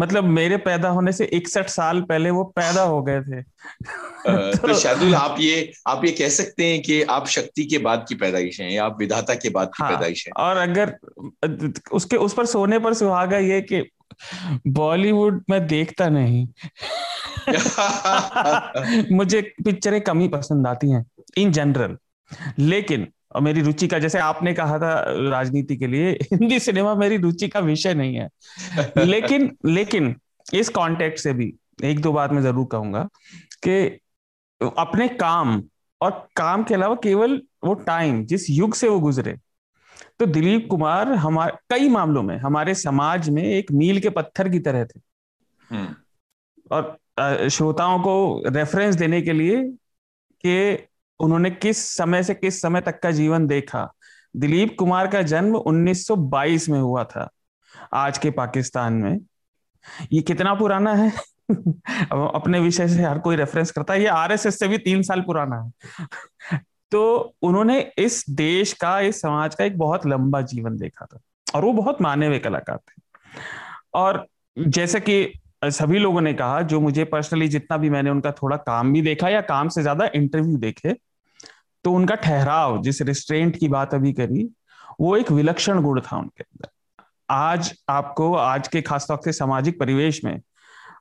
[0.00, 4.74] मतलब मेरे पैदा होने से इकसठ साल पहले वो पैदा हो गए थे। तो, तो
[4.74, 8.60] शार्दुल आप ये आप ये कह सकते हैं कि आप शक्ति के बाद की पैदाइश
[8.60, 10.32] हैं या आप विधाता के बाद की हाँ, पैदाइश हैं?
[10.32, 10.98] और अगर
[11.92, 13.90] उसके उस पर सोने पर सुहागा ये कि
[14.66, 16.48] बॉलीवुड में देखता नहीं।
[19.16, 21.06] मुझे पिक्चरें कम ही पसंद आती हैं
[21.36, 21.96] इन जनरल।
[22.58, 24.92] लेकिन और मेरी रुचि का जैसे आपने कहा था
[25.30, 30.14] राजनीति के लिए हिंदी सिनेमा मेरी रुचि का विषय नहीं है लेकिन लेकिन
[30.54, 31.52] इस कॉन्टेक्ट से भी
[31.84, 33.08] एक दो बात मैं ज़रूर कहूँगा
[33.62, 33.78] कि
[34.60, 35.62] अपने काम
[36.00, 39.36] और काम के अलावा केवल वो टाइम जिस युग से वो गुजरे
[40.18, 44.58] तो दिलीप कुमार हमारे कई मामलों में हमारे समाज में एक मील के पत्थर की
[44.58, 45.00] तरह थे
[45.70, 45.94] हम्म।
[46.70, 49.62] और श्रोताओं को रेफरेंस देने के लिए
[50.44, 50.86] कि
[51.20, 53.92] उन्होंने किस समय से किस समय तक का जीवन देखा?
[54.36, 57.30] दिलीप कुमार का जन्म 1922 में हुआ था,
[57.92, 59.20] आज के पाकिस्तान में।
[60.12, 61.12] ये कितना पुराना है?
[62.12, 65.62] अपने विषय से हर कोई रेफरेंस करता है। ये आरएसएस से भी तीन साल पुराना
[65.62, 66.60] है।
[66.90, 71.20] तो उन्होंने इस देश का, इस समाज का एक बहुत लंबा जीवन देखा था
[71.54, 73.02] और वो बहुत माने हुए कलाकार थे।
[73.94, 74.26] और
[74.58, 75.32] जैसे कि
[75.64, 79.28] सभी लोगों ने कहा, जो मुझे पर्सनली जितना भी मैंने उनका थोड़ा काम भी देखा
[79.28, 81.05] या काम से ज़्यादा इंटरव्यू देखे
[81.86, 84.48] तो उनका ठहराव, जिस रिस्ट्रेंट की बात अभी करी,
[85.00, 86.68] वो एक विलक्षण गुण था उनके अंदर।
[87.30, 90.40] आज आपको, आज के खासतौर से सामाजिक परिवेश में,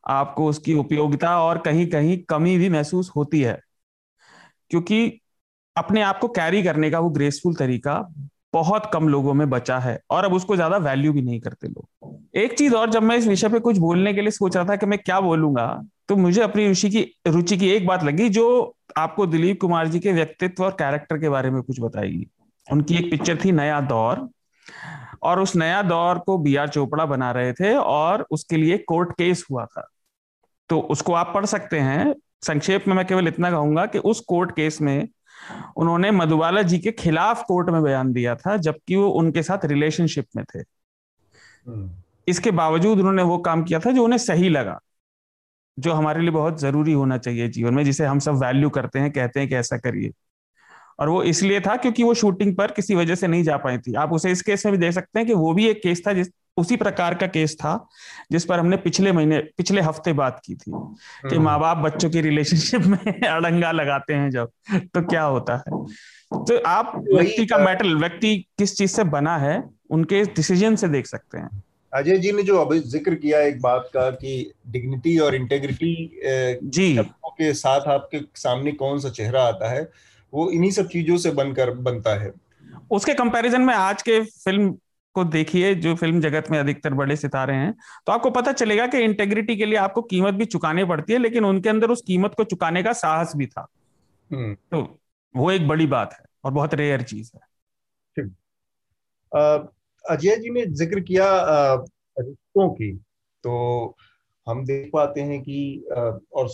[0.08, 3.60] आपको उसकी उपयोगिता और कहीं कहीं कमी भी महसूस होती है।
[4.70, 5.22] क्योंकि
[5.76, 8.00] अपने आप को कैरी करने का वो ग्रेसफुल तरीका
[8.54, 12.38] बहुत कम लोगों में बचा है और अब उसको ज़्यादा वैल्यू भी नहीं करते लोग।
[12.38, 14.76] एक चीज़ और, जब मैं इस विषय पे कुछ बोलने के लिए सोच रहा था
[14.76, 18.75] कि मैं क्या बोलूँगा तो मुझे अपनी रुचि की रुचि की एक बात लगी जो
[18.98, 22.28] आपको दिलीप कुमार जी के व्यक्तित्व और कैरेक्टर के बारे में कुछ बताएगी।
[22.72, 24.30] उनकी एक पिक्चर थी नया दौर
[25.24, 29.12] और उस नया दौर को बी आर चोपड़ा बना रहे थे और उसके लिए कोर्ट
[29.12, 29.88] केस हुआ था।
[30.70, 34.52] तो उसको आप पढ़ सकते हैं। संक्षेप में मैं केवल इतना कहूँगा कि उस कोर्ट
[34.52, 35.08] केस में
[35.78, 40.26] उन्होंने मधुबाला जी के खिलाफ कोर्ट में बयान दिया था जबकि वो उनके साथ रिलेशनशिप
[40.36, 41.91] में थे। हम्म।
[42.28, 44.80] इसके बावजूद उन्होंने वो काम किया था जो उन्हें सही लगा।
[45.80, 49.12] जो हमारे लिए बहुत ज़रूरी होना चाहिए जीवन में जिसे हम सब वैल्यू करते हैं
[49.12, 50.12] कहते हैं कि ऐसा करिए।
[51.00, 53.94] और वो इसलिए था क्योंकि वो शूटिंग पर किसी वजह से नहीं जा पाई थी।
[53.94, 56.14] आप उसे इस केस में भी देख सकते हैं कि वो भी एक केस था
[56.14, 57.88] जिस उसी प्रकार का केस था
[58.32, 62.10] जिस पर हमने पिछले महीने पिछले हफ़्ते बात की थी कि हम्म। माँ बाप बच्चों
[62.10, 65.86] की रिलेशनशिप में अड़ंगा लगाते हैं जब तो क्या होता है?
[66.32, 71.08] तो आप व्यक्ति का मेटल व्यक्ति किस चीज़ से बना है उनके डिसीज़न से देख
[71.08, 71.64] सकते हैं।
[71.96, 76.20] अजय जी ने जो अभी ज़िक्र किया एक बात का कि डिग्निटी और इंटेग्रिटी
[76.64, 79.89] जी। के साथ आपके सामने कौन सा चेहरा आता है
[80.34, 82.32] वो इन्हीं सब चीज़ों से बनकर बनता है।
[82.91, 84.72] उसके कंपैरिजन में आज के फ़िल्म
[85.14, 87.74] को देखिए जो फ़िल्म जगत में अधिकतर बड़े सितारे हैं
[88.08, 91.46] तो आपको पता चलेगा कि इंटेग्रिटी के लिए आपको कीमत भी चुकानी पड़ती है लेकिन
[91.46, 93.68] उनके अंदर उस कीमत को चुकाने का साहस भी था।
[94.32, 95.00] हम्म। तो
[95.36, 97.41] वो एक बड़ी बात है और बहुत रेयर चीज़ है।
[100.06, 101.28] अजय जी ने ज़िक्र किया
[102.18, 102.91] रिश्तों की
[103.43, 103.95] तो
[104.47, 106.49] हम देख पाते हैं कि और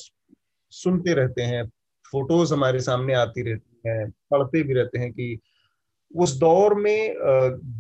[0.73, 1.63] सुनते रहते हैं,
[2.05, 5.37] फ़ोटोज़ हमारे सामने आती रहती हैं, पढ़ते भी रहते हैं कि
[6.11, 7.15] उस दौर में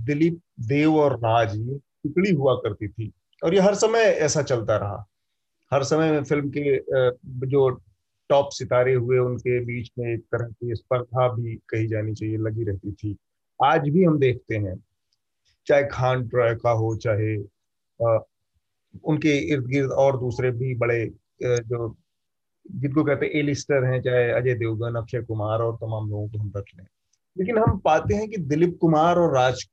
[0.05, 3.11] दिलीप देव और राज ये टुकड़ी हुआ करती थी,
[3.41, 5.05] और ये हर समय ऐसा चलता रहा।
[5.71, 6.77] हर समय में फ़िल्म के
[7.47, 7.69] जो
[8.29, 12.63] टॉप सितारे हुए, उनके बीच में एक तरह की स्पर्धा भी कही जानी चाहिए, लगी
[12.63, 13.15] रहती थी।
[13.59, 14.75] आज भी हम देखते हैं।
[15.67, 17.35] चाहे खान ट्रॉय का हो, चाहे
[19.03, 21.05] उनके इर्द गिर्द और दूसरे भी बड़े
[21.43, 21.95] जो,
[22.65, 26.51] जिनको कहते हैं एलिस्टर हैं, चाहे अजय देवगन, अक्षय कुमार और तमाम लोगों को हम
[26.57, 26.85] रख लें।
[27.35, 29.63] लेकिन हम पाते हैं कि दिलीप कुमार और राज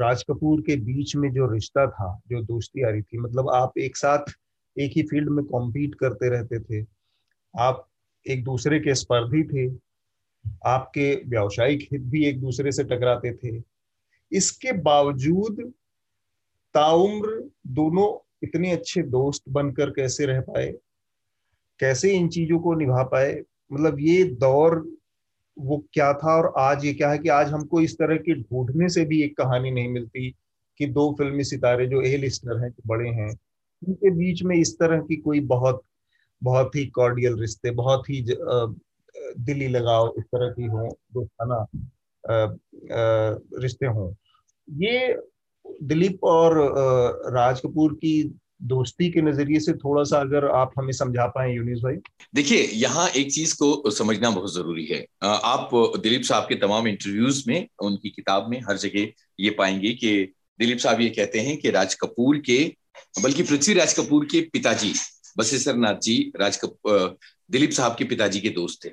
[0.00, 3.78] राज कपूर के बीच में जो रिश्ता था, जो दोस्ती आ रही थी मतलब आप
[3.78, 4.32] एक साथ
[4.76, 6.84] एक ही फ़ील्ड में कॉम्पीट करते रहते थे,
[7.54, 7.86] आप
[8.26, 9.68] एक दूसरे के स्पर्धी थे,
[10.66, 13.58] आपके व्यावसायिक हित भी एक दूसरे से टकराते थे
[14.32, 15.60] इसके बावजूद
[16.74, 17.40] ताउम्र
[17.74, 18.08] दोनों
[18.42, 20.72] इतने अच्छे दोस्त बनकर कैसे रह पाए?
[21.80, 23.42] कैसे इन चीज़ों को निभा पाए?
[23.72, 24.84] मतलब ये दौर
[25.56, 28.88] वो क्या था और आज ये क्या है कि आज हमको इस तरह के ढूँढने
[28.88, 30.30] से भी एक कहानी नहीं मिलती
[30.80, 33.30] कि दो फिल्मी सितारे जो ए लिस्टर हैं जो बड़े हैं,
[33.82, 35.82] उनके बीच में इस तरह की कोई बहुत
[36.42, 38.24] बहुत ही कॉर्डियल रिश्ते, बहुत ही
[39.38, 41.66] दिली लगाव इस तरह की हो, दोस्ताना
[43.62, 44.12] रिश्ते हों।
[44.68, 45.16] ये
[45.82, 46.58] दिलीप और
[47.34, 48.22] राज कपूर की
[48.62, 51.94] दोस्ती के नज़रिए से थोड़ा सा अगर आप हमें समझा पाए यूनिस भाई।
[52.34, 55.70] देखिए, यहाँ एक चीज़ को समझना बहुत ज़रूरी है। आप
[56.02, 59.08] दिलीप साहब के तमाम इंटरव्यूज़ में, उनकी किताब में हर जगह
[59.40, 62.64] ये पाएँगे कि दिलीप साहब ये कहते हैं कि राज कपूर के,
[63.22, 64.92] बल्कि पृथ्वी राज कपूर के पिताजी
[65.38, 68.90] बसेसर नाथ जी, राज दिलीप साहब के पिताजी के दोस्त थे।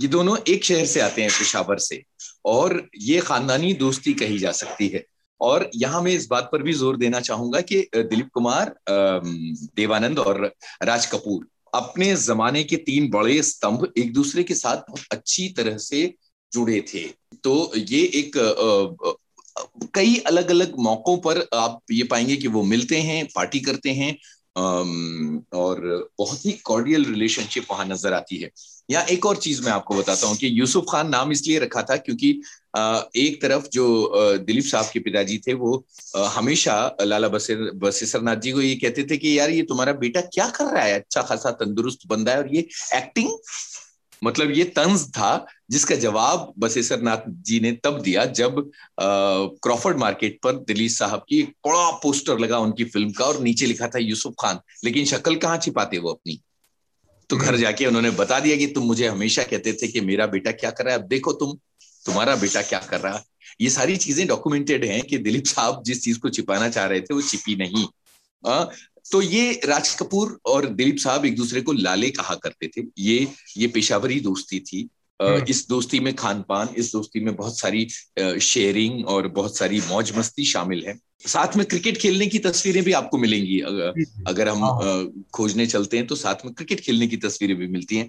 [0.00, 2.02] ये दोनों एक शहर से आते हैं पेशावर से,
[2.46, 5.04] और ये खानदानी दोस्ती कही जा सकती है।
[5.40, 10.44] और यहाँ मैं इस बात पर भी ज़ोर देना चाहूँगा कि दिलीप कुमार देवानंद और
[10.82, 15.76] राज कपूर अपने जमाने के तीन बड़े स्तंभ एक दूसरे के साथ बहुत अच्छी तरह
[15.78, 16.02] से
[16.52, 17.06] जुड़े थे।
[17.44, 18.32] तो ये एक
[19.94, 24.16] कई अलग अलग मौकों पर आप ये पाएँगे कि वो मिलते हैं, पार्टी करते हैं
[24.56, 28.50] और बहुत ही कॉर्डियल रिलेशनशिप वहाँ नज़र आती है।
[28.88, 31.96] यहाँ एक और चीज़ मैं आपको बताता हूँ कि यूसुफ खान नाम इसलिए रखा था
[31.96, 32.30] क्योंकि
[33.16, 33.86] एक तरफ़ जो
[34.38, 35.84] दिलीप साहब के पिताजी थे वो
[36.16, 40.48] हमेशा लाला बसेर, बसेसरनाथ जी को ये कहते थे कि यार ये तुम्हारा बेटा क्या
[40.50, 40.94] कर रहा है?
[40.94, 43.30] अच्छा खासा तंदुरुस्त बंदा है और ये एक्टिंग
[44.22, 48.60] मतलब ये तंज था जिसका जवाब बसेसर नाथ जी ने तब दिया जब
[49.00, 53.66] क्रॉफर्ड मार्केट पर दिलीप साहब की एक बड़ा पोस्टर लगा उनकी फ़िल्म का और नीचे
[53.66, 56.40] लिखा था यूसुफ खान। लेकिन शक्ल कहाँ छिपाते वो अपनी?
[57.30, 60.52] तो घर। जाके उन्होंने बता दिया कि तुम मुझे हमेशा कहते थे कि मेरा बेटा
[60.52, 61.56] क्या कर रहा है अब देखो तुम
[62.06, 63.24] तुम्हारा बेटा क्या कर रहा है
[63.60, 67.14] ये सारी चीज़ें डॉक्यूमेंटेड हैं कि दिलीप साहब जिस चीज़ को छिपाना चाह रहे थे
[67.14, 67.86] वो छिपी नहीं
[68.44, 68.64] आ,
[69.12, 73.26] तो ये राज कपूर और दिलीप साहब एक दूसरे को लाले कहा करते थे ये
[73.56, 74.88] ये पेशावरी दोस्ती थी।
[75.20, 77.86] इस दोस्ती में खान पान इस दोस्ती में बहुत सारी
[78.40, 82.92] शेयरिंग और बहुत सारी मौज मस्ती शामिल है। साथ में क्रिकेट खेलने की तस्वीरें भी
[82.92, 87.16] आपको मिलेंगी अगर, अगर हम हाँ। खोजने चलते हैं तो साथ में क्रिकेट खेलने की
[87.16, 88.08] तस्वीरें भी मिलती हैं।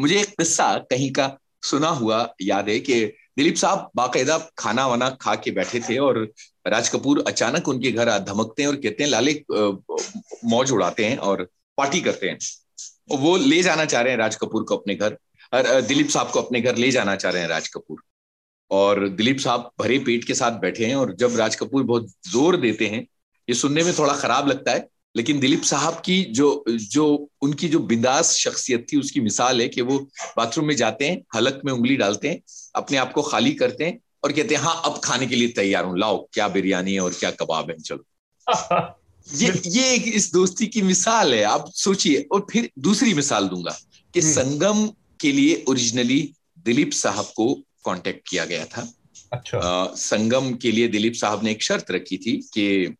[0.00, 3.04] मुझे एक किस्सा कहीं का सुना हुआ याद है कि
[3.36, 6.18] दिलीप साहब बाकायदा खाना वाना खा के बैठे थे और
[6.66, 9.34] राज कपूर अचानक उनके घर धमकते हैं और कहते हैं लाले
[10.44, 11.48] मौज उड़ाते हैं और
[11.78, 12.38] पार्टी करते हैं।
[13.10, 15.16] वो ले जाना चाह रहे हैं राज कपूर को अपने घर।
[15.52, 18.02] दिलीप साहब को अपने घर ले जाना चाह रहे हैं राज कपूर
[18.70, 22.56] और दिलीप साहब भरे पेट के साथ बैठे हैं और जब राज कपूर बहुत ज़ोर
[22.56, 23.00] देते हैं
[23.48, 27.06] ये सुनने में थोड़ा खराब लगता है लेकिन दिलीप साहब की जो जो
[27.42, 29.98] उनकी जो बिंदास शख्सियत थी उसकी मिसाल है कि वो
[30.36, 32.40] बाथरूम में जाते हैं हलक में उंगली डालते हैं
[32.74, 35.84] अपने आप को खाली करते हैं और कहते हैं हाँ अब खाने के लिए तैयार
[35.84, 38.04] हूँ लाओ क्या बिरयानी है और क्या कबाब है चलो
[39.26, 43.76] ये ये एक इस दोस्ती की मिसाल है आप सोचिए और फिर दूसरी मिसाल दूँगा
[44.14, 44.88] कि हम्म। संगम
[45.22, 46.20] के लिए ओरिजिनली
[46.64, 47.54] दिलीप साहब को
[47.84, 48.88] कांटेक्ट किया गया था।
[49.32, 52.94] अच्छा। आ, संगम के लिए दिलीप साहब ने एक शर्त रखी थी कि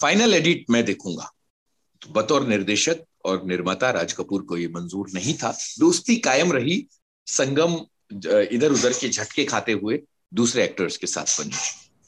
[0.00, 1.30] फाइनल एडिट मैं देखूँगा।
[2.02, 6.86] तो बतौर निर्देशक और निर्माता राज कपूर को ये मंजूर नहीं था। दोस्ती कायम रही
[7.26, 7.74] संगम
[8.52, 10.00] इधर उधर के झटके खाते हुए
[10.34, 11.56] दूसरे एक्टर्स के साथ बनी।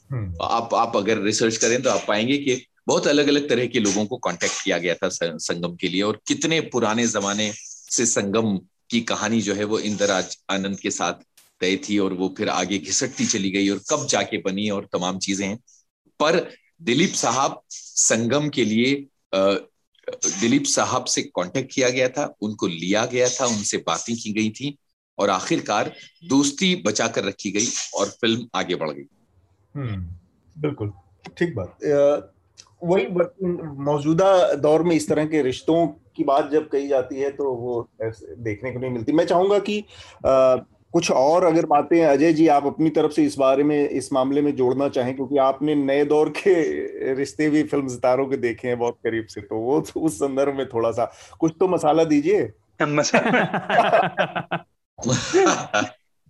[0.09, 3.79] हम्म। आप आप अगर रिसर्च करें तो आप पाएँगे कि बहुत अलग अलग तरह के
[3.79, 7.51] लोगों को कांटेक्ट किया गया था संगम के लिए और कितने पुराने जमाने
[7.91, 8.57] से संगम
[8.89, 11.13] की कहानी जो है वो इंदराज आनंद के साथ
[11.61, 15.19] तय थी और वो फिर आगे घिसटती चली गई और कब जाके बनी और तमाम
[15.19, 15.57] चीज़ें हैं।
[16.19, 16.39] पर
[16.81, 19.07] दिलीप साहब संगम के लिए
[20.41, 24.49] दिलीप साहब से कांटेक्ट किया गया था उनको लिया गया था उनसे बातें की गई
[24.49, 24.77] थी
[25.17, 29.07] और आखिरकार दोस्ती बचा कर रखी गई और फ़िल्म आगे बढ़ गई।
[29.75, 30.15] हम्म,
[30.61, 30.93] बिल्कुल
[31.37, 31.77] ठीक बात।
[32.83, 33.07] वही
[33.83, 37.89] मौजूदा दौर में इस तरह के रिश्तों की बात जब कही जाती है तो वो
[38.37, 39.79] देखने को नहीं मिलती। मैं चाहूँगा कि
[40.25, 40.55] आ,
[40.93, 44.41] कुछ और अगर बातें अजय जी आप अपनी तरफ़ से इस बारे में इस मामले
[44.41, 46.53] में जोड़ना चाहें क्योंकि आपने नए दौर के
[47.13, 50.55] रिश्ते भी फ़िल्म सितारों के देखे हैं बहुत करीब से तो वो तो उस संदर्भ
[50.55, 52.49] में थोड़ा सा कुछ तो मसाला दीजिए।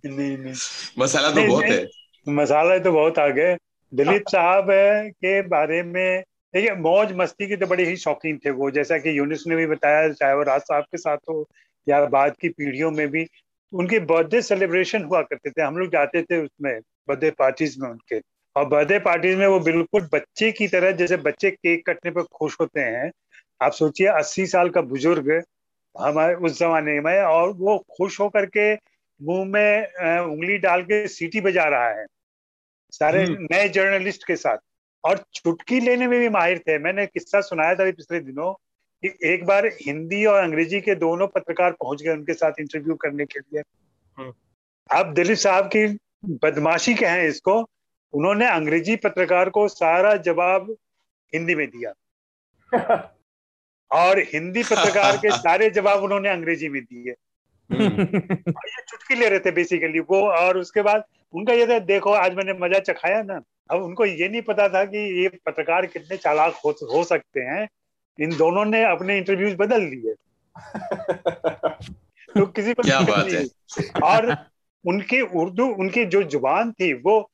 [0.06, 0.54] नहीं नहीं।
[0.98, 1.86] मसाला तो बहुत है।
[2.28, 3.54] मसाला तो बहुत आगे
[3.94, 4.66] दिलीप साहब
[5.10, 6.22] के बारे में
[6.54, 9.66] देखिए मौज मस्ती के तो बड़े ही शौकीन थे वो। जैसा कि यूनिस ने भी
[9.66, 11.48] बताया चाहे वो राज साहब के साथ हो
[11.88, 13.26] या बाद की पीढ़ियों में भी
[13.72, 18.18] उनके बर्थडे सेलिब्रेशन हुआ करते थे। हम लोग जाते थे उसमें बर्थडे पार्टीज़ में उनके।
[18.56, 22.56] और बर्थडे पार्टीज़ में वो बिल्कुल बच्चे की तरह जैसे बच्चे केक कटने पर खुश
[22.60, 23.10] होते हैं।
[23.62, 25.30] आप सोचिए अस्सी साल का बुज़ुर्ग
[25.94, 28.74] हमारे उस जमाने में और वो खुश होकर के
[29.20, 29.86] मुँह में
[30.20, 32.06] उंगली डाल के सीटी बजा रहा है।
[32.90, 34.58] सारे हम्म। नए जर्नलिस्ट के साथ।
[35.04, 38.52] और चुटकी लेने में भी माहिर थे मैंने किस्सा सुनाया था पिछले दिनों
[39.02, 43.26] कि एक बार हिंदी और अंग्रेज़ी के दोनों पत्रकार पहुँच गए उनके साथ इंटरव्यू करने
[43.26, 43.62] के लिए
[44.18, 44.32] हम्म।
[44.90, 45.86] अब दिलीप साहब की
[46.42, 47.58] बदमाशी कहें इसको
[48.12, 50.76] उन्होंने अंग्रेज़ी पत्रकार को सारा जवाब
[51.32, 51.92] हिंदी में दिया
[53.90, 57.14] और हिंदी पत्रकार के सारे जवाब उन्होंने अंग्रेज़ी में दिए।
[57.72, 62.34] ये चुटकी ले रहे थे बेसिकली वो और उसके बाद उनका ये था देखो आज
[62.34, 63.40] मैंने मज़ा चखाया ना।
[63.70, 67.68] अब उनको ये नहीं पता था कि ये पत्रकार कितने चालाक हो, हो सकते हैं।
[68.20, 70.14] इन दोनों ने अपने इंटरव्यूज़ बदल लिए।
[72.36, 73.44] तो किसी को क्या बात है।
[74.02, 74.36] और
[74.86, 77.30] उनकी उर्दू उनकी जो ज़ुबान थी वो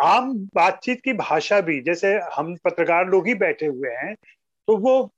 [0.00, 4.14] आम बातचीत की भाषा भी जैसे हम पत्रकार लोग ही बैठे हुए हैं
[4.68, 5.12] तो वो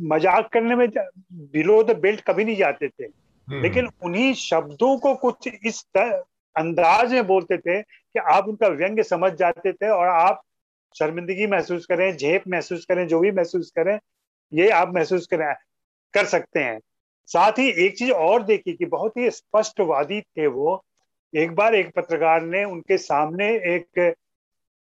[0.00, 0.88] मज़ाक करने में
[1.32, 5.84] बिलो द बेल्ट कभी नहीं जाते थे। हम्म। लेकिन उन्हीं शब्दों को कुछ इस
[6.56, 10.42] अंदाज में बोलते थे कि आप उनका व्यंग्य समझ जाते थे और आप
[10.98, 13.98] शर्मिंदगी महसूस करें झेप महसूस करें जो भी महसूस करें
[14.52, 15.54] ये आप महसूस करें
[16.14, 16.80] कर सकते हैं।
[17.26, 20.84] साथ ही एक चीज़ और देखी कि बहुत ही स्पष्टवादी थे वो।
[21.36, 24.14] एक बार एक पत्रकार ने उनके सामने एक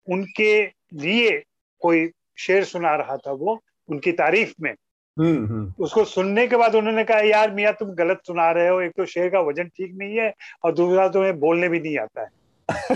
[0.09, 1.43] उनके लिए
[1.79, 4.80] कोई शेर सुना रहा था वो उनकी तारीफ़ में। हम्म, हम्म।
[5.19, 9.05] उसको सुनने के बाद उन्होंने कहा यार मियाँ तुम गलत सुना रहे हो। एक तो
[9.05, 10.33] शेर का वज़न ठीक नहीं है
[10.63, 12.27] और दूसरा तुम्हें बोलने भी नहीं आता है।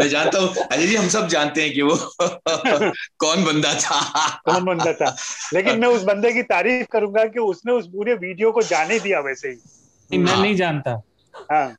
[0.00, 1.96] मैं जानता हूँ। अजय जी हम सब जानते हैं कि वो
[3.18, 5.16] कौन बंदा था। कौन बंदा था।
[5.54, 9.20] लेकिन मैं उस बंदे की तारीफ़ करूँगा कि उसने उस पूरे वीडियो को जाने दिया
[9.20, 11.02] वैसे ही। मैं नहीं जानता।
[11.52, 11.76] हाँ।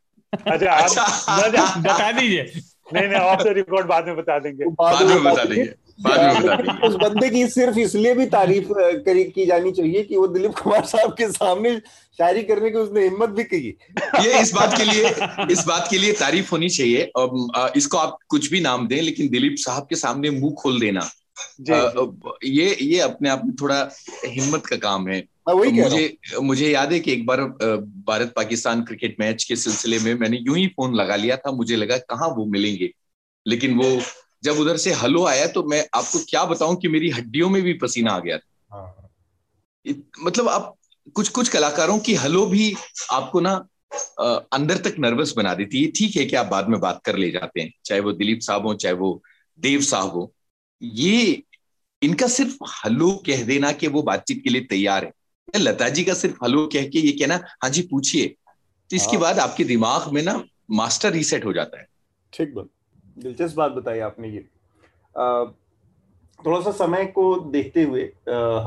[0.52, 2.52] अच्छा आप अच्छा। बता दीजिए।
[2.94, 7.30] नहीं नहीं आप तो रिकॉर्ड बाद में बता देंगे। बाद में बता देंगे। उस बंदे
[7.30, 8.68] की सिर्फ़ इसलिए भी तारीफ़
[9.06, 11.78] करी की जानी चाहिए कि वो दिलीप कुमार साहब के सामने
[12.20, 13.58] शायरी करने की उसने हिम्मत भी की।
[14.24, 15.10] ये इस बात के लिए
[15.52, 19.30] इस बात के लिए तारीफ़ होनी चाहिए। और इसको आप कुछ भी नाम दें लेकिन
[19.30, 21.10] दिलीप साहब के सामने मुँह खोल देना।
[22.46, 23.78] ये ये अपने आप में थोड़ा
[24.26, 27.42] हिम्मत का काम है। वही मुझे मुझे याद है कि एक बार
[28.08, 31.76] भारत पाकिस्तान क्रिकेट मैच के सिलसिले में मैंने यूँ ही फ़ोन लगा लिया था। मुझे
[31.76, 32.90] लगा कहाँ वो मिलेंगे।
[33.46, 34.00] लेकिन वो
[34.44, 37.74] जब उधर से हलो आया तो मैं आपको क्या बताऊँ कि मेरी हड्डियों में भी
[37.74, 38.96] पसीना आ गया था। हाँ।
[40.24, 40.76] मतलब आप
[41.16, 42.74] कुछ कुछ कलाकारों की हलो भी
[43.12, 43.54] आपको ना
[44.54, 47.32] अंदर तक नर्वस बना देती है। ठीक है कि आप बाद में बात कर ले
[47.32, 49.22] जाते हैं चाहे वो दिलीप साहब हो चाहे वो
[49.60, 50.34] देव साहब हो।
[50.82, 51.44] ये
[52.02, 55.12] इनका सिर्फ़ हलो कह देना कि वो बातचीत के लिए तैयार है।
[55.56, 58.28] लता जी का सिर्फ़ हलो कह के ये कहना हाँ जी पूछिए।
[58.90, 61.88] तो इसके हाँ। बाद आपके दिमाग में ना मास्टर रीसेट हो जाता है।
[62.34, 62.70] ठीक बात।
[63.20, 64.48] दिलचस्प बात बताई आपने ये।
[66.40, 68.04] थोड़ा सा समय को देखते हुए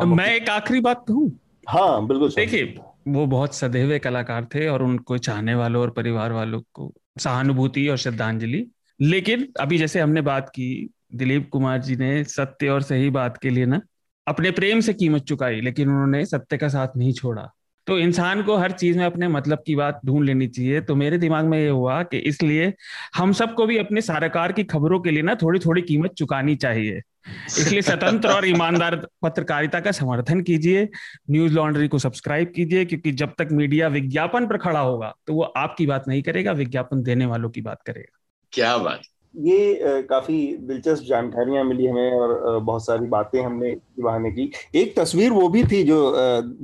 [0.06, 1.30] मैं एक आखिरी बात कहूँ?
[1.68, 2.74] हाँ बिल्कुल देखिए
[3.08, 7.96] वो बहुत सदैव कलाकार थे और उनको चाहने वालों और परिवार वालों को सहानुभूति और
[7.96, 8.66] श्रद्धांजलि।
[9.00, 13.50] लेकिन अभी जैसे हमने बात की दिलीप कुमार जी ने सत्य और सही बात के
[13.50, 13.80] लिए ना
[14.26, 17.48] अपने प्रेम से कीमत चुकाई लेकिन उन्होंने सत्य का साथ नहीं छोड़ा।
[17.86, 21.18] तो इंसान को हर चीज़ में अपने मतलब की बात ढूंढ लेनी चाहिए। तो मेरे
[21.18, 22.72] दिमाग में ये हुआ कि इसलिए
[23.16, 27.00] हम सबको भी अपने साराकार की खबरों के लिए ना थोड़ी थोड़ी कीमत चुकानी चाहिए।
[27.48, 30.88] इसलिए स्वतंत्र और ईमानदार पत्रकारिता का समर्थन कीजिए,
[31.30, 35.42] न्यूज़ लॉन्ड्री को सब्सक्राइब कीजिए, क्योंकि जब तक मीडिया विज्ञापन पर खड़ा होगा तो वो
[35.42, 38.18] आपकी बात नहीं करेगा, विज्ञापन देने वालों की बात करेगा।
[38.52, 39.00] क्या बात।
[39.34, 45.30] ये काफ़ी दिलचस्प जानकारियाँ मिली हमें और बहुत सारी बातें हमने बहाने की। एक तस्वीर
[45.32, 46.14] वो भी थी जो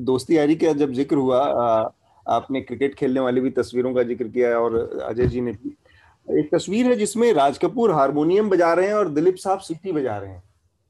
[0.05, 1.41] दोस्ती यारी का जब ज़िक्र हुआ
[2.27, 5.77] आपने क्रिकेट खेलने वाली भी तस्वीरों का ज़िक्र किया और अजय जी ने भी।
[6.29, 10.16] एक तस्वीर है जिसमें राज कपूर हारमोनियम बजा रहे हैं और दिलीप साहब सीटी बजा
[10.19, 10.43] रहे हैं।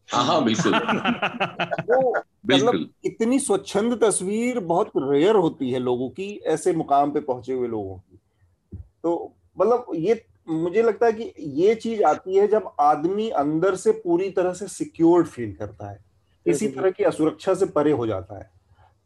[0.09, 0.73] हाँ हाँ बिल्कुल।
[2.51, 7.69] मतलब इतनी स्वच्छंद तस्वीर बहुत रेयर होती है लोगों की ऐसे मुकाम पे पहुँचे हुए
[7.69, 8.19] लोगों की।
[9.03, 10.15] तो मतलब ये
[10.49, 14.69] मुझे लगता है कि ये चीज़ आती है जब आदमी अंदर से पूरी तरह से
[14.69, 15.99] सिक्योर्ड फील करता है।
[16.45, 18.51] किसी तरह की असुरक्षा से परे हो जाता है।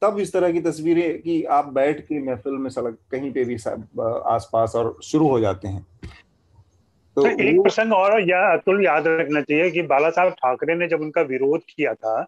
[0.03, 3.55] तब इस तरह की तस्वीरें कि आप बैठ के महफिल में सड़क कहीं पे भी
[4.27, 5.87] आसपास और शुरू हो जाते हैं।
[7.17, 10.89] तो, तो एक प्रसंग और या अतुल याद रखना चाहिए कि बाला साहब ठाकरे ने
[10.89, 12.27] जब उनका विरोध किया था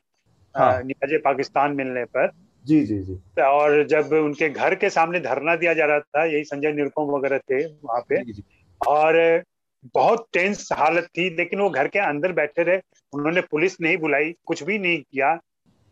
[0.57, 2.31] हाँ। नियाज पाकिस्तान मिलने पर
[2.67, 6.45] जी जी जी। और जब उनके घर के सामने धरना दिया जा रहा था यही
[6.45, 8.45] संजय निरुपम वगैरह थे वहाँ पे जी, जी.
[8.87, 9.43] और
[9.95, 12.81] बहुत टेंस हालत थी लेकिन वो घर के अंदर बैठे रहे
[13.13, 15.29] उन्होंने पुलिस नहीं बुलाई कुछ भी नहीं किया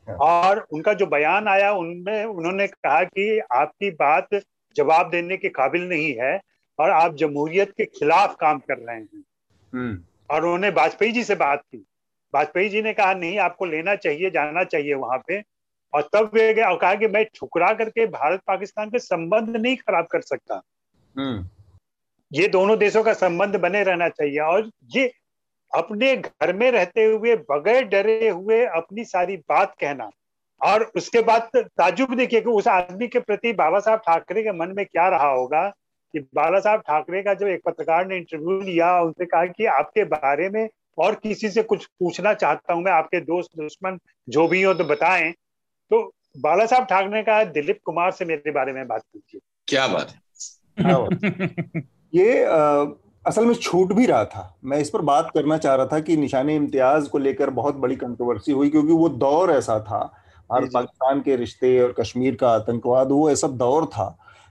[0.09, 4.28] हाँ। और उनका जो बयान आया उनमें उन्होंने कहा कि आपकी बात
[4.76, 6.40] जवाब देने के काबिल नहीं है
[6.78, 9.24] और आप जमहूरियत के खिलाफ काम कर रहे हैं
[9.72, 9.99] हम्म।
[10.30, 11.84] और उन्होंने वाजपेयी जी से बात की
[12.34, 15.43] वाजपेयी जी ने कहा नहीं आपको लेना चाहिए जाना चाहिए वहाँ पे
[15.93, 19.76] और तब वे गए और कहा कि मैं ठुकरा करके भारत पाकिस्तान के संबंध नहीं
[19.76, 20.61] खराब कर सकता
[21.16, 21.49] हम्म।
[22.33, 25.12] ये दोनों देशों का संबंध बने रहना चाहिए। और ये
[25.76, 30.11] अपने घर में रहते हुए बगैर डरे हुए अपनी सारी बात कहना।
[30.64, 34.68] और उसके बाद ताजुब देखिए कि उस आदमी के प्रति बाबा साहब ठाकरे के मन
[34.76, 35.68] में क्या रहा होगा
[36.12, 40.05] कि बाला साहब ठाकरे का जो एक पत्रकार ने इंटरव्यू लिया उनसे कहा कि आपके
[40.05, 40.68] बारे में
[40.99, 44.85] और किसी से कुछ पूछना चाहता हूँ मैं आपके दोस्त दुश्मन जो भी हो तो
[44.85, 45.33] बताएँ।
[45.91, 49.87] तो बाला साहब ठाकरे ने कहा दिलीप कुमार से मेरे बारे में बात कीजिए। क्या
[49.87, 50.22] बात है।
[52.13, 52.85] ये आ,
[53.27, 56.17] असल में छूट भी रहा था। मैं इस पर बात करना चाह रहा था कि
[56.17, 59.99] निशान इम्तियाज़ को लेकर बहुत बड़ी कंट्रोवर्सी हुई क्योंकि वो दौर ऐसा था।
[60.51, 64.07] भारत पाकिस्तान के रिश्ते और कश्मीर का आतंकवाद वो ऐसा दौर था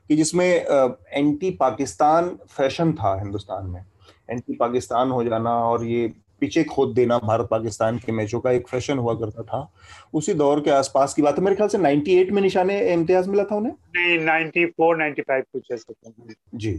[0.09, 3.86] कि जिसमें एंटी पाकिस्तान फ़ैशन था हिंदुस्तान में।
[4.30, 6.07] एंटी पाकिस्तान हो जाना और ये
[6.39, 9.72] पीछे खोद देना भारत पाकिस्तान के मैचों का एक फ़ैशन हुआ करता था
[10.14, 13.43] उसी दौर के आसपास की बात है। मेरे ख्याल से 98 में निशाने इम्तियाज़ मिला
[13.43, 13.74] था उन्हें?
[13.97, 16.12] नहीं 94 95 कुछ ऐसा
[16.55, 16.74] जी।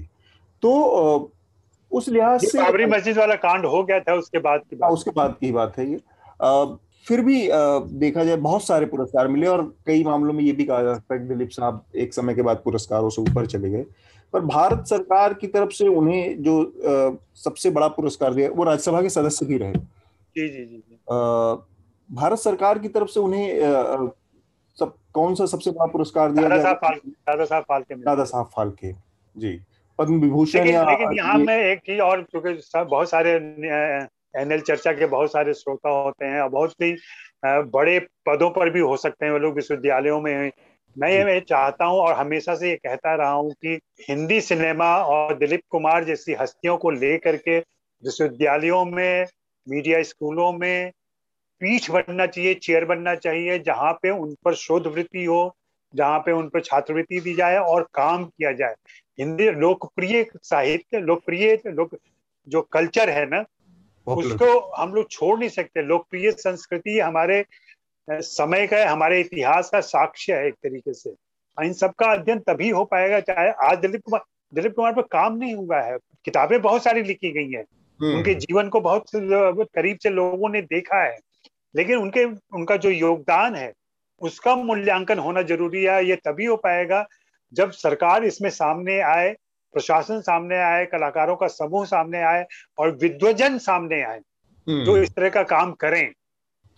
[0.63, 1.33] तो
[1.91, 5.11] उस लिहाज से बाबरी मस्जिद वाला कांड हो गया था उसके बाद की बात। उसके
[5.11, 6.01] बाद की बात है ये।
[7.07, 7.37] फिर भी
[7.99, 11.15] देखा जाए बहुत सारे पुरस्कार मिले और कई मामलों में ये भी कहा जा सकता
[11.15, 13.85] है कि दिलीप साहब एक समय के बाद पुरस्कारों से ऊपर चले गए।
[14.35, 16.55] पर भारत सरकार की तरफ़ से उन्हें जो
[17.37, 20.99] सबसे बड़ा पुरस्कार दिया वो राज्यसभा के सदस्य भी रहे। जी जी जी
[22.11, 24.11] भारत सरकार की तरफ़ से उन्हें
[24.79, 28.93] सब कौन सा सबसे बड़ा पुरस्कार दिया दादा साहब फाल्के दादा साहब फाल्के
[29.37, 29.61] जी।
[29.99, 33.33] पद्म विभूषण लेकिन, लेकिन यहाँ में एक चीज़ और क्योंकि बहुत सारे
[34.35, 36.93] एनएल चर्चा के बहुत सारे श्रोता होते हैं और बहुत सी
[37.45, 40.51] बड़े पदों पर भी हो सकते हैं वो लोग विश्वविद्यालयों में।
[40.97, 43.79] मैं ये चाहता हूँ और हमेशा से ये कहता रहा हूँ कि
[44.09, 49.27] हिंदी सिनेमा और दिलीप कुमार जैसी हस्तियों को लेकर के विश्वविद्यालयों में
[49.67, 50.91] मीडिया स्कूलों में
[51.61, 55.43] पीठ बनना चाहिए चेयर बनना चाहिए जहाँ पे उन पर शोध वृत्ति हो
[55.95, 58.75] जहाँ पे उन पर छात्रवृत्ति दी जाए और काम किया जाए।
[59.19, 61.97] हिंदी लोकप्रिय साहित्य लोकप्रिय लोक
[62.49, 63.45] जो कल्चर है ना
[64.07, 67.45] उसको हम लोग छोड़ नहीं सकते। लोकप्रिय संस्कृति हमारे
[68.11, 71.11] समय का हमारे इतिहास का साक्ष्य है एक तरीके से।
[71.63, 74.21] इन सब का अध्ययन तभी हो पाएगा चाहे आज दिलीप कुमार
[74.55, 77.65] दिलीप कुमार पर काम नहीं हुआ है। किताबें बहुत सारी लिखी गई हैं।
[78.03, 79.07] हम्म। उनके जीवन को बहुत
[79.75, 81.19] करीब से लोगों ने देखा है।
[81.77, 83.73] लेकिन उनके उनका जो योगदान है
[84.23, 87.05] उसका मूल्यांकन होना ज़रूरी है ये तभी हो पाएगा
[87.53, 89.35] जब सरकार इसमें सामने आए
[89.75, 92.45] प्रशासन सामने आए कलाकारों का समूह सामने आए
[92.79, 94.19] और विद्वजन सामने आए
[94.67, 96.13] हम्म। जो इस तरह का काम करें।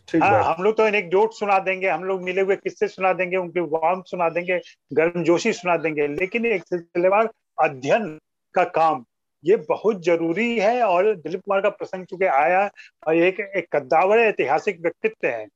[0.08, 3.36] हाँ हम लोग तो एक डोट सुना देंगे हम लोग मिले हुए किस्से सुना देंगे
[3.36, 4.60] उनके वाम सुना देंगे
[4.92, 7.30] गर्मजोशी सुना देंगे लेकिन एक सिलसिलेवार
[7.62, 8.06] अध्ययन
[8.54, 9.04] का काम
[9.44, 12.68] ये बहुत ज़रूरी है और दिलीप कुमार का प्रसंग चुके आया
[13.06, 15.46] और एक एक कद्दावर ऐतिहासिक व्यक्तित्व है।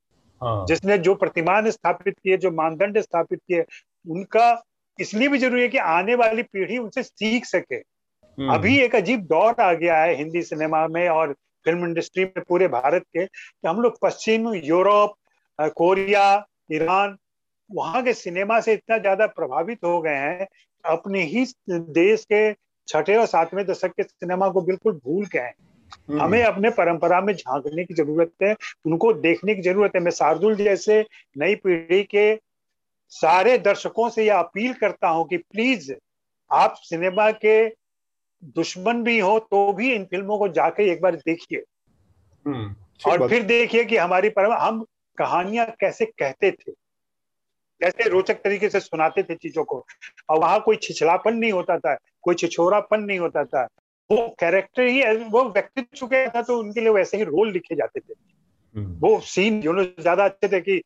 [0.41, 3.65] हाँ। जिसने जो प्रतिमान स्थापित किए जो मानदंड स्थापित किए
[4.05, 4.61] उनका
[4.99, 9.25] इसलिए भी ज़रूरी है कि आने वाली पीढ़ी उनसे सीख सके हम्म। अभी एक अजीब
[9.25, 11.33] दौर आ गया है हिंदी सिनेमा में और
[11.65, 15.15] फ़िल्म इंडस्ट्री में पूरे भारत के कि हम लोग पश्चिम यूरोप
[15.75, 16.25] कोरिया
[16.71, 17.17] ईरान
[17.69, 20.47] वहाँ के सिनेमा से इतना ज़्यादा प्रभावित हो गए हैं
[20.83, 22.51] अपने ही देश के
[22.87, 25.53] छठे और सातवें दशक के सिनेमा को बिल्कुल भूल गए हैं।
[26.11, 30.55] हमें अपने परंपरा में झांकने की ज़रूरत है उनको देखने की ज़रूरत है। मैं शार्दुल
[30.55, 31.05] जैसे
[31.37, 32.35] नई पीढ़ी के
[33.11, 35.91] सारे दर्शकों से यह अपील करता हूँ कि प्लीज़
[36.51, 37.67] आप सिनेमा के
[38.55, 41.63] दुश्मन भी हो तो भी इन फ़िल्मों को जाके एक बार देखिए।
[42.45, 42.75] हम्म,
[43.07, 44.85] और फिर देखिए कि हमारी पर हम
[45.17, 46.71] कहानियाँ कैसे कहते थे
[47.81, 49.85] कैसे रोचक तरीके से सुनाते थे चीज़ों को।
[50.29, 53.67] और वहाँ कोई छिछलापन नहीं होता था कोई छिछोरापन नहीं होता था।
[54.11, 57.99] वो कैरेक्टर ही वो व्यक्तित्व चुके था तो उनके लिए वैसे ही रोल लिखे जाते
[57.99, 58.13] थे।
[58.75, 60.81] हम्म। वो सीन जो ज़्यादा अच्छे थे कि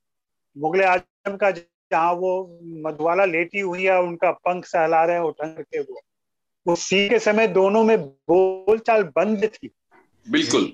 [0.58, 5.80] मुगल आज़म का जहाँ वो मधुवाला लेटी हुई है उनका पंख सहला रहे हैं के
[5.80, 6.02] वो।
[6.66, 9.70] उस सीन के समय दोनों में बोलचाल बंद थी।
[10.30, 10.72] बिल्कुल।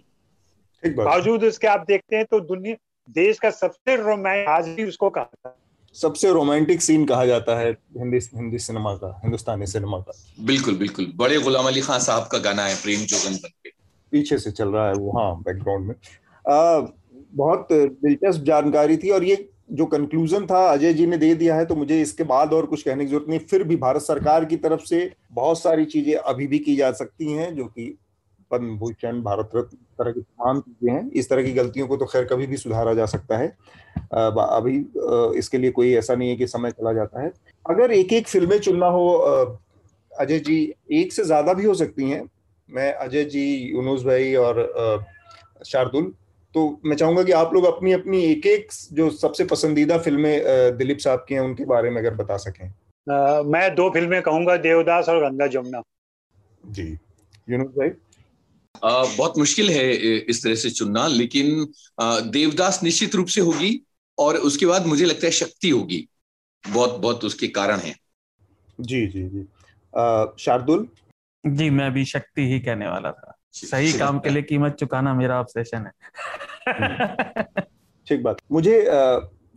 [0.83, 2.75] बावजूद उसके आप देखते हैं तो दुनिया
[3.09, 5.57] देश का सबसे रोमांटिक आज भी उसको कहा था।
[5.95, 10.13] सबसे रोमांटिक सीन कहा जाता है हिंदी हिंदी सिनेमा का हिंदुस्तानी सिनेमा का।
[10.45, 13.69] बिल्कुल बिल्कुल। बड़े गुलाम अली खान साहब का गाना है प्रेम जोगन बन के
[14.11, 15.95] पीछे से चल रहा है वो हाँ बैकग्राउंड में।
[16.45, 16.87] आ,
[17.33, 21.65] बहुत दिलचस्प जानकारी थी और ये जो कंक्लूजन था अजय जी ने दे दिया है
[21.65, 24.57] तो मुझे इसके बाद और कुछ कहने की ज़रूरत नहीं। फिर भी भारत सरकार की
[24.57, 27.85] तरफ़ से बहुत सारी चीज़ें अभी भी की जा सकती हैं जो कि
[28.51, 32.05] पद्म भूषण भारत रत्न तरह की तमाम चीज़ें हैं। इस तरह की गलतियों को तो
[32.05, 33.47] खैर कभी भी सुधारा जा सकता है।
[34.13, 34.77] अभी
[35.39, 37.31] इसके लिए कोई ऐसा नहीं है कि समय चला जाता है।
[37.65, 39.07] अगर एक एक फ़िल्में चुनना हो
[40.11, 40.57] अजय जी
[40.93, 42.23] एक से ज़्यादा भी हो सकती हैं।
[42.69, 44.65] मैं अजय जी यूनुस भाई और
[45.65, 46.11] शार्दुल
[46.55, 50.97] तो मैं चाहूँगा कि आप लोग अपनी अपनी एक एक जो सबसे पसंदीदा फ़िल्में दिलीप
[50.97, 55.09] साहब की हैं उनके बारे में अगर बता सकें। आ, मैं दो फ़िल्में कहूँगा देवदास
[55.09, 55.81] और गंगा जमुना।
[56.67, 56.87] जी।
[57.47, 57.89] यूनुस भाई?
[58.83, 59.91] आ, बहुत मुश्किल है
[60.29, 61.67] इस तरह से चुनना लेकिन
[62.01, 63.81] आ, देवदास निश्चित रूप से होगी
[64.17, 66.07] और उसके बाद मुझे लगता है शक्ति होगी।
[66.69, 67.95] बहुत बहुत उसके कारण है।
[68.81, 69.43] जी जी जी।
[70.43, 70.87] शार्दुल?
[71.45, 75.39] जी मैं भी शक्ति ही कहने वाला था। सही काम के लिए कीमत चुकाना मेरा
[75.39, 77.43] ऑब्सेशन है।
[78.07, 78.85] ठीक बात। मुझे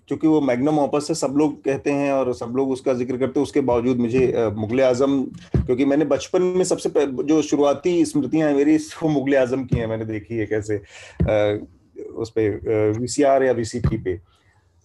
[0.09, 3.41] क्योंकि वो मैग्नम ऑपस से सब लोग कहते हैं और सब लोग उसका ज़िक्र करते
[3.41, 5.23] हैं, उसके बावजूद मुझे मुगल आज़म,
[5.57, 6.91] क्योंकि मैंने बचपन में सबसे
[7.25, 10.77] जो शुरुआती स्मृतियाँ हैं मेरी, वो मुगल आज़म की हैं, मैंने देखी है कैसे
[12.15, 14.17] उस पर वीसीआर या वीसीपी पे।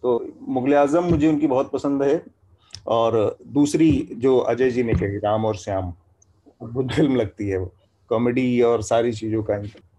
[0.03, 2.22] तो मुगल आज़म मुझे उनकी बहुत पसंद है
[2.88, 5.91] और दूसरी जो अजय जी ने कही, राम और श्याम
[6.63, 7.72] फ़िल्म लगती है वो,
[8.11, 9.57] कॉमेडी और सारी चीज़ों का।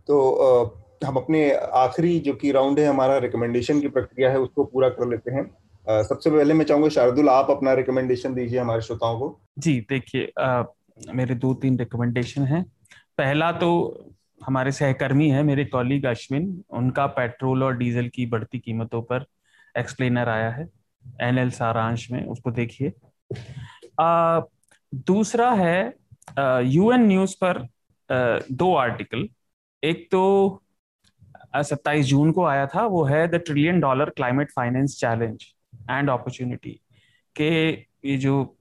[0.08, 0.74] तो
[1.04, 5.08] हम अपने आखिरी जो की राउंड है हमारा रिकमेंडेशन की प्रक्रिया है उसको पूरा कर
[5.08, 9.80] लेते हैं। सबसे पहले मैं चाहूँगा शारदुल आप अपना रिकमेंडेशन दीजिए हमारे श्रोताओं को। जी
[9.90, 10.32] देखिए
[11.14, 12.62] मेरे दो तीन रिकमेंडेशन हैं।
[13.18, 13.70] पहला तो
[14.46, 19.24] हमारे सहकर्मी है मेरे कॉलीग अश्विन। उनका पेट्रोल और डीजल की बढ़ती कीमतों पर
[19.74, 20.68] एक्सप्लेनर आया है
[21.22, 22.92] एनएल सारांश में उसको देखिए।
[24.92, 25.94] दूसरा है
[26.38, 27.66] यूएन न्यूज़ पर
[28.10, 29.28] आ, दो आर्टिकल
[29.82, 30.22] एक तो
[31.54, 35.44] सत्ताईस जून को आया था, वो है the trillion dollar climate finance challenge
[35.90, 36.80] and opportunity
[37.36, 37.48] के
[38.04, 38.56] ये जो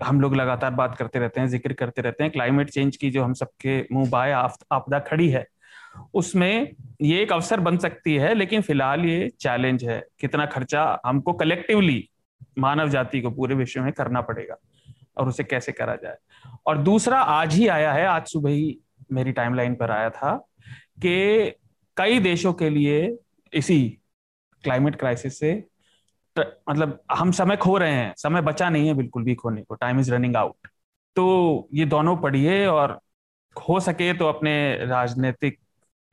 [0.00, 3.22] हम लोग लगातार बात करते रहते हैं, ज़िक्र करते रहते हैं, क्लाइमेट चेंज की जो
[3.24, 5.46] हम सबके मुँह बाय आपदा खड़ी है,
[6.14, 6.70] उसमें
[7.02, 12.08] ये एक अवसर बन सकती है, लेकिन फ़िलहाल ये चैलेंज है। कितना खर्चा हमको कलेक्टिवली
[12.58, 14.56] मानव जाति को पूरे विश्व में करना पड़ेगा
[15.16, 16.16] और उसे कैसे करा जाए।
[16.66, 18.78] और दूसरा आज ही आया है, आज सुबह ही
[19.12, 20.36] मेरी टाइमलाइन पर आया था
[20.98, 21.52] कि
[21.96, 23.18] कई देशों के लिए
[23.52, 23.78] इसी
[24.64, 25.52] क्लाइमेट क्राइसिस से
[26.36, 30.00] मतलब हम समय खो रहे हैं समय बचा नहीं है बिल्कुल भी खोने को टाइम
[30.00, 30.68] इज़ रनिंग आउट
[31.16, 32.98] तो ये दोनों पढ़िए और
[33.56, 34.54] हो सके तो अपने
[34.86, 35.58] राजनीतिक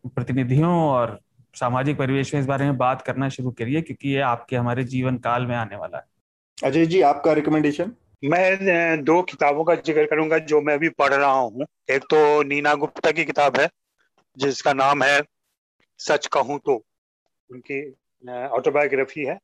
[0.05, 1.19] प्रतिनिधियों और
[1.53, 5.17] सामाजिक परिवेश में इस बारे में बात करना शुरू करिए क्योंकि ये आपके हमारे जीवन
[5.17, 7.91] काल में आने वाला है। अजय जी आपका रिकमेंडेशन
[8.23, 12.73] मैं दो किताबों का ज़िक्र करूँगा जो मैं अभी पढ़ रहा हूँ। एक तो नीना
[12.75, 13.69] गुप्ता की किताब है
[14.38, 15.21] जिसका नाम है
[16.01, 16.75] सच कहूँ तो
[17.49, 17.79] उनकी
[18.29, 19.37] ऑटोबायोग्राफी है।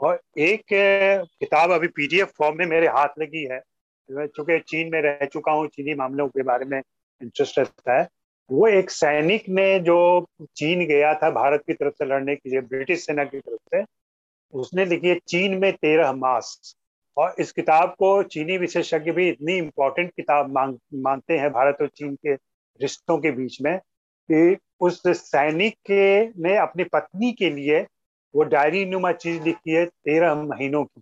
[0.00, 3.60] और एक किताब अभी पीडीएफ फॉर्म में मेरे हाथ लगी है।
[4.08, 6.78] चूँकि चीन में रह चुका हूँ, चीनी मामलों के बारे में
[7.20, 8.08] इंटरेस्ट रहता है।
[8.50, 12.60] वो एक सैनिक ने जो चीन गया था, भारत की तरफ़ से लड़ने के लिए,
[12.60, 13.84] ब्रिटिश सेना की तरफ़ से,
[14.52, 16.76] उसने लिखी है, चीन में तेरह मास।
[17.16, 21.88] और इस किताब को चीनी विशेषज्ञ भी इतनी इम्पोर्टेंट किताब मांग, मानते हैं, भारत और
[21.88, 22.34] चीन के
[22.80, 23.78] रिश्तों के बीच में।
[24.30, 26.02] कि उस सैनिक के
[26.42, 27.80] ने अपनी पत्नी के लिए
[28.34, 31.00] वो डायरी नुमा चीज़ लिखी है तेरह महीनों की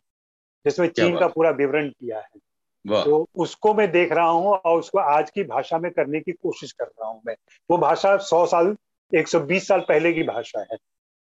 [0.64, 2.39] जिसमें चीन का पूरा विवरण किया है।
[2.85, 6.73] तो उसको मैं देख रहा हूँ और उसको आज की भाषा में करने की कोशिश
[6.73, 7.35] कर रहा हूँ मैं।
[7.71, 8.77] वो भाषा सौ साल
[9.12, 10.77] एक सौ बीस साल पहले की भाषा है।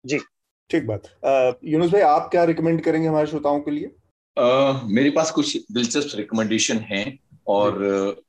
[0.06, 0.20] जी।
[0.70, 3.92] ठीक बात। यूनुस भाई आप क्या रिकमेंड करेंगे हमारे श्रोताओं के लिए?
[4.40, 7.84] uh, मेरे पास कुछ दिलचस्प रिकमेंडेशन हैं और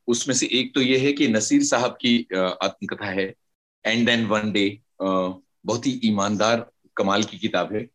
[0.06, 3.34] उसमें से एक तो ये है कि नसीर साहब की आत्मकथा है।
[3.86, 4.66] एंड देन वन डे
[5.00, 6.66] बहुत ही ईमानदार
[6.96, 7.86] कमाल की किताब है।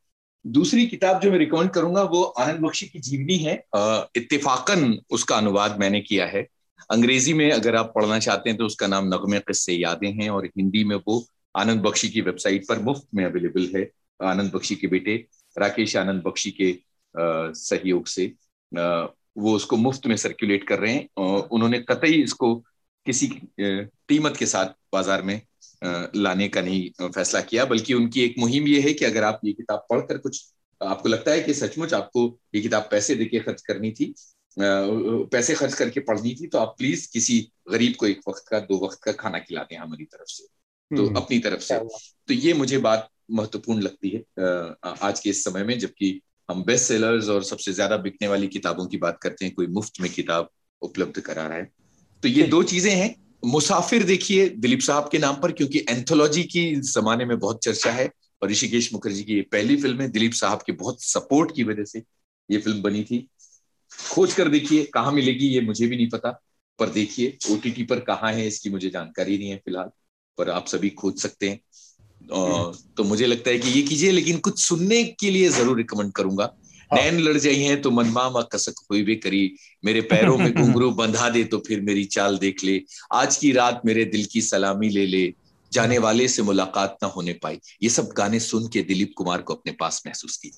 [0.46, 3.54] दूसरी किताब जो मैं रिकमेंड करूँगा, वो आनंद बख्शी की जीवनी है।
[4.18, 6.48] इत्तेफाकन उसका अनुवाद मैंने किया है।
[6.90, 10.46] अंग्रेज़ी में अगर आप पढ़ना चाहते हैं तो उसका नाम नगमे किस्से यादें हैं और
[10.48, 11.24] हिंदी में वो
[11.56, 13.90] आनंद बख्शी की वेबसाइट पर मुफ़्त में अवेलेबल है।
[14.20, 15.16] आनंद बख्शी के बेटे
[15.56, 16.74] राकेश आनंद बख्शी के
[17.16, 18.26] सहयोग से
[18.74, 21.08] वो उसको मुफ़्त में सर्कुलेट कर रहे हैं।
[21.50, 22.54] उन्होंने कतई इसको
[23.06, 23.28] किसी
[23.60, 25.40] कीमत के साथ बाज़ार में
[25.84, 29.54] लाने का नहीं फैसला किया। बल्कि उनकी एक मुहिम ये है कि अगर आप ये
[29.54, 33.92] किताब पढ़कर कुछ आपको लगता है कि सचमुच आपको ये किताब पैसे देके खर्च करनी
[33.92, 34.14] थी
[34.60, 38.86] पैसे खर्च करके पढ़नी थी तो आप प्लीज़ किसी गरीब को एक वक्त का दो
[38.86, 40.44] वक्त का खाना खिला दें हमारी तरफ़ से
[40.98, 41.78] तो हम्म। अपनी तरफ़ से।
[42.28, 44.24] तो ये मुझे बात महत्वपूर्ण लगती है
[45.02, 48.86] आज के इस समय में जबकि हम बेस्ट सेलर्स और सबसे ज़्यादा बिकने वाली किताबों
[48.88, 50.50] की बात करते हैं कोई मुफ़्त में किताब
[50.82, 51.72] उपलब्ध करा रहा है।
[52.24, 56.76] तो ये दो चीज़ें हैं मुसाफिर देखिए दिलीप साहब के नाम पर, क्योंकि एंथोलॉजी की
[56.76, 58.10] जमाने में बहुत चर्चा है,
[58.42, 61.84] और ऋषिकेश मुखर्जी की ये पहली फ़िल्म है, दिलीप साहब के बहुत सपोर्ट की वजह
[61.86, 62.04] से
[62.50, 63.28] ये फ़िल्म बनी थी
[63.92, 66.30] खोज कर देखिए, कहाँ मिलेगी ये मुझे भी नहीं पता,
[66.80, 69.90] पर देखिए ओटीटी पर कहाँ है, इसकी मुझे जानकारी नहीं है फ़िलहाल,
[70.38, 71.60] पर आप सभी खोज सकते हैं
[72.98, 76.54] तो मुझे लगता है कि ये कीजिए, लेकिन कुछ सुनने के लिए ज़रूर रिकमेंड करूँगा।
[76.94, 81.30] नैन लड़ जाई हैं तो मनमामा कसक हुई भी करी। मेरे पैरों में घुंघरू बंधा
[81.30, 82.82] दे तो फिर मेरी चाल देख ले।
[83.14, 85.34] आज की रात मेरे दिल की सलामी ले ले।
[85.74, 89.54] जाने वाले से मुलाकात ना होने पाई। ये सब गाने सुन के दिलीप कुमार को
[89.54, 90.52] अपने पास महसूस की।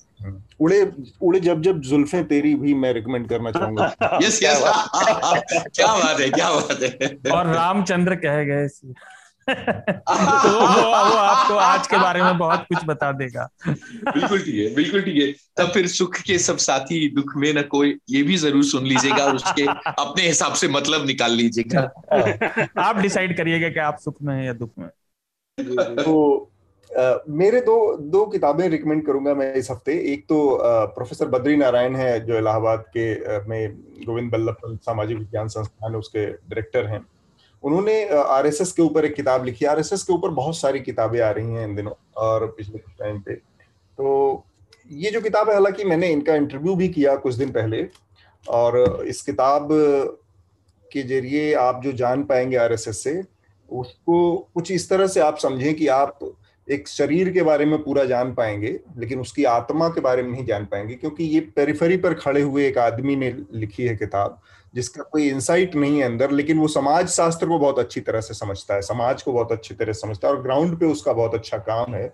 [0.60, 4.62] उड़े उड़े जब जब जुल्फे तेरी भी मैं रिकमेंड करना चाहूँगा। यस यस
[5.76, 6.30] क्या बात है?
[6.30, 8.68] क्या बात है और रामचंद्र कह गए
[9.50, 14.74] तो वो, वो आपको आज के बारे में बहुत कुछ बता देगा। बिल्कुल ठीक है
[14.74, 18.36] बिल्कुल ठीक है। तब फिर सुख के सब साथी दुख में न कोई ये भी
[18.36, 19.62] ज़रूर सुन लीजिएगा और उसके
[20.02, 21.80] अपने हिसाब से मतलब निकाल लीजिएगा।
[22.78, 24.88] आप डिसाइड करिएगा कि आप सुख में है या दुख में।
[26.02, 26.50] तो
[26.90, 30.58] Uh, मेरे दो दो किताबें रिकमेंड करूँगा मैं इस हफ़्ते। एक तो
[30.94, 33.74] प्रोफेसर बद्री नारायण है जो इलाहाबाद के में
[34.06, 37.00] गोविंद बल्लभ सामाजिक विज्ञान संस्थान उसके डायरेक्टर हैं।
[37.64, 41.52] उन्होंने आरएसएस के ऊपर एक किताब लिखी। आरएसएस के ऊपर बहुत सारी किताबें आ रही
[41.52, 44.44] हैं इन दिनों और पिछले कुछ टाइम पे। तो
[44.90, 47.86] ये जो किताब है, हालाँकि मैंने इनका इंटरव्यू भी किया कुछ दिन पहले
[48.46, 49.68] और इस किताब
[50.90, 53.22] के ज़रिए आप जो जान पाएँगे आरएसएस से,
[53.68, 56.18] उसको कुछ इस तरह से आप समझें कि आप
[56.68, 60.44] एक शरीर के बारे में पूरा जान पाएँगे, लेकिन उसकी आत्मा के बारे में नहीं
[60.46, 64.38] जान पाएँगे, क्योंकि ये पेरिफेरी पर खड़े हुए एक आदमी ने लिखी है किताब।
[64.74, 68.34] जिसका कोई इंसाइट नहीं है अंदर, लेकिन वो समाज शास्त्र को बहुत अच्छी तरह से
[68.34, 71.58] समझता है, समाज को बहुत अच्छी तरह समझता है और ग्राउंड पे उसका बहुत अच्छा
[71.58, 72.08] काम है।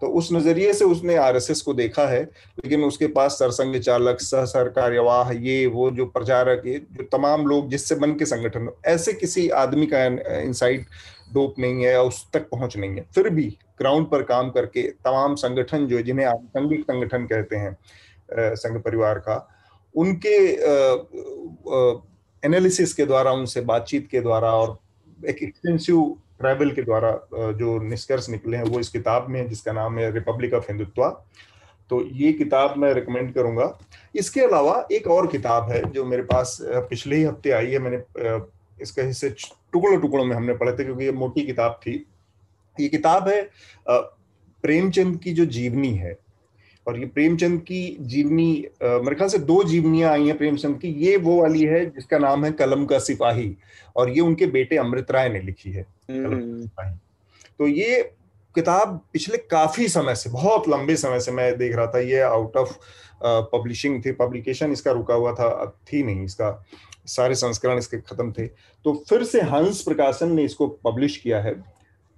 [0.00, 2.22] तो उस नज़रिए से उसने आरएसएस को देखा है,
[2.64, 7.68] लेकिन उसके पास सरसंघ चालक, सह सरकार्यवाह ये, वो, जो प्रचारक, ये, जो तमाम लोग
[7.70, 10.04] जिससे बन के संगठन, ऐसे किसी आदमी का
[10.40, 10.86] इंसाइट
[11.34, 13.44] डोप नहीं है या उस तक पहुँच नहीं है। फिर भी
[13.78, 17.76] ग्राउंड पर काम करके तमाम संगठन जो जिन्हें आनुषंगिक संगठन कहते हैं
[18.56, 19.36] संघ परिवार का
[19.94, 20.36] उनके
[22.42, 24.78] एनालिसिस के द्वारा, उनसे बातचीत के द्वारा और
[25.20, 29.72] एक एक्सटेंसिव ट्रैवल के द्वारा जो निष्कर्ष निकले हैं, वो इस किताब में है, जिसका
[29.72, 31.02] नाम है रिपब्लिक ऑफ़ हिंदुत्व
[31.90, 33.78] तो ये किताब मैं रिकमेंड करूँगा।
[34.14, 37.98] इसके अलावा एक और किताब है, जो मेरे पास पिछले ही हफ़्ते आई है। मैंने
[38.78, 41.94] इसका हिस्से टुकड़ों टुकड़ों में हमने पढ़े थे, क्योंकि ये मोटी किताब थी।
[42.76, 43.42] ये किताब है
[44.64, 46.12] प्रेमचंद की जो जीवनी है
[46.90, 48.50] और ये प्रेमचंद की जीवनी
[48.82, 52.44] मेरे ख्याल से दो जीवनियाँ आई हैं प्रेमचंद की। ये वो वाली है जिसका नाम
[52.44, 53.54] है कलम का सिपाही
[53.96, 56.66] और ये उनके बेटे अमृत राय ने लिखी है। हम्म।
[57.58, 58.02] तो ये
[58.54, 62.56] किताब पिछले काफ़ी समय से बहुत लंबे समय से मैं देख रहा था ये आउट
[62.56, 62.72] ऑफ़
[63.52, 66.52] पब्लिशिंग थी पब्लिकेशन इसका रुका हुआ था थी नहीं इसका
[67.06, 71.54] सारे संस्करण इसके खत्म थे। तो फिर से हंस प्रकाशन ने इसको पब्लिश किया है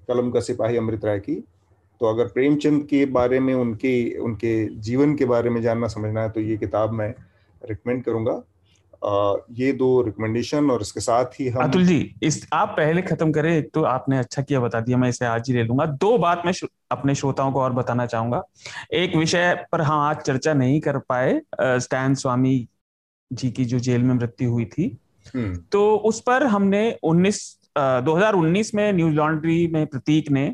[0.09, 1.43] कलम का सिपाही अमृत राय की।
[2.03, 6.31] तो अगर प्रेमचंद के बारे में उनके उनके जीवन के बारे में जानना समझना है
[6.31, 7.09] तो ये किताब मैं
[7.63, 8.33] रिकमेंड करूँगा।
[9.59, 13.51] ये दो रिकमेंडेशन और इसके साथ ही हम अतुल जी इस आप पहले खत्म करें
[13.57, 16.43] एक तो आपने अच्छा किया बता दिया मैं इसे आज ही ले लूँगा। दो बात
[16.47, 16.53] मैं
[16.91, 18.43] अपने श्रोताओं को और बताना चाहूँगा।
[18.95, 22.57] एक विषय पर हम आज चर्चा नहीं कर पाए स्टैन स्वामी
[23.31, 24.97] जी की जो जेल में मृत्यु हुई थी।
[25.35, 27.41] हम्म। तो उस पर हमने 19
[28.07, 30.53] 2019 में न्यूज़ लॉन्ड्री में प्रतीक ने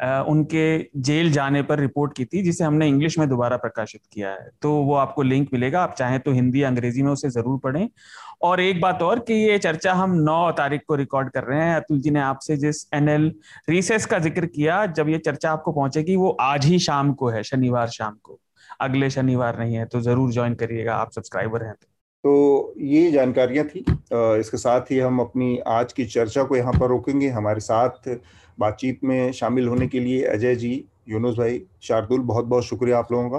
[0.00, 0.66] उनके
[1.00, 4.72] जेल जाने पर रिपोर्ट की थी, जिसे हमने इंग्लिश में दोबारा प्रकाशित किया है। तो
[4.74, 7.88] वो आपको लिंक मिलेगा, आप चाहें तो हिंदी, अंग्रेज़ी में उसे ज़रूर पढ़ें।
[8.42, 11.76] और एक बात और कि ये चर्चा हम 9 तारीख को रिकॉर्ड कर रहे हैं।
[11.76, 13.32] अतुल जी ने आपसे जिस एनएल
[13.68, 17.42] रिसेस का ज़िक्र किया, जब ये चर्चा आपको पहुंचेगी, वो आज ही शाम को है,
[17.44, 18.38] शनिवार शाम को।
[18.80, 21.86] अगले शनिवार नहीं है तो ज़रूर ज्वाइन करिएगा, आप सब्सक्राइबर हैं तो।
[22.24, 26.88] तो ये जानकारियाँ थी। इसके साथ ही हम अपनी आज की चर्चा को यहाँ पर
[26.88, 28.08] रोकेंगे। हमारे साथ
[28.58, 33.12] बातचीत में शामिल होने के लिए अजय जी यूनुस भाई शार्दुल बहुत बहुत शुक्रिया आप
[33.12, 33.38] लोगों का।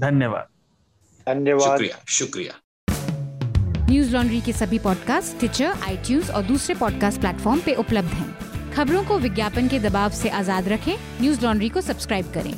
[0.00, 0.46] धन्यवाद।
[1.26, 2.60] धन्यवाद। शुक्रिया शुक्रिया।
[3.90, 9.04] न्यूज़ लॉन्ड्री के सभी पॉडकास्ट ट्विटर आई और दूसरे पॉडकास्ट प्लेटफॉर्म पे उपलब्ध हैं। खबरों
[9.04, 12.54] को विज्ञापन के दबाव से आज़ाद रखें। न्यूज़ लॉन्ड्री को सब्सक्राइब करें।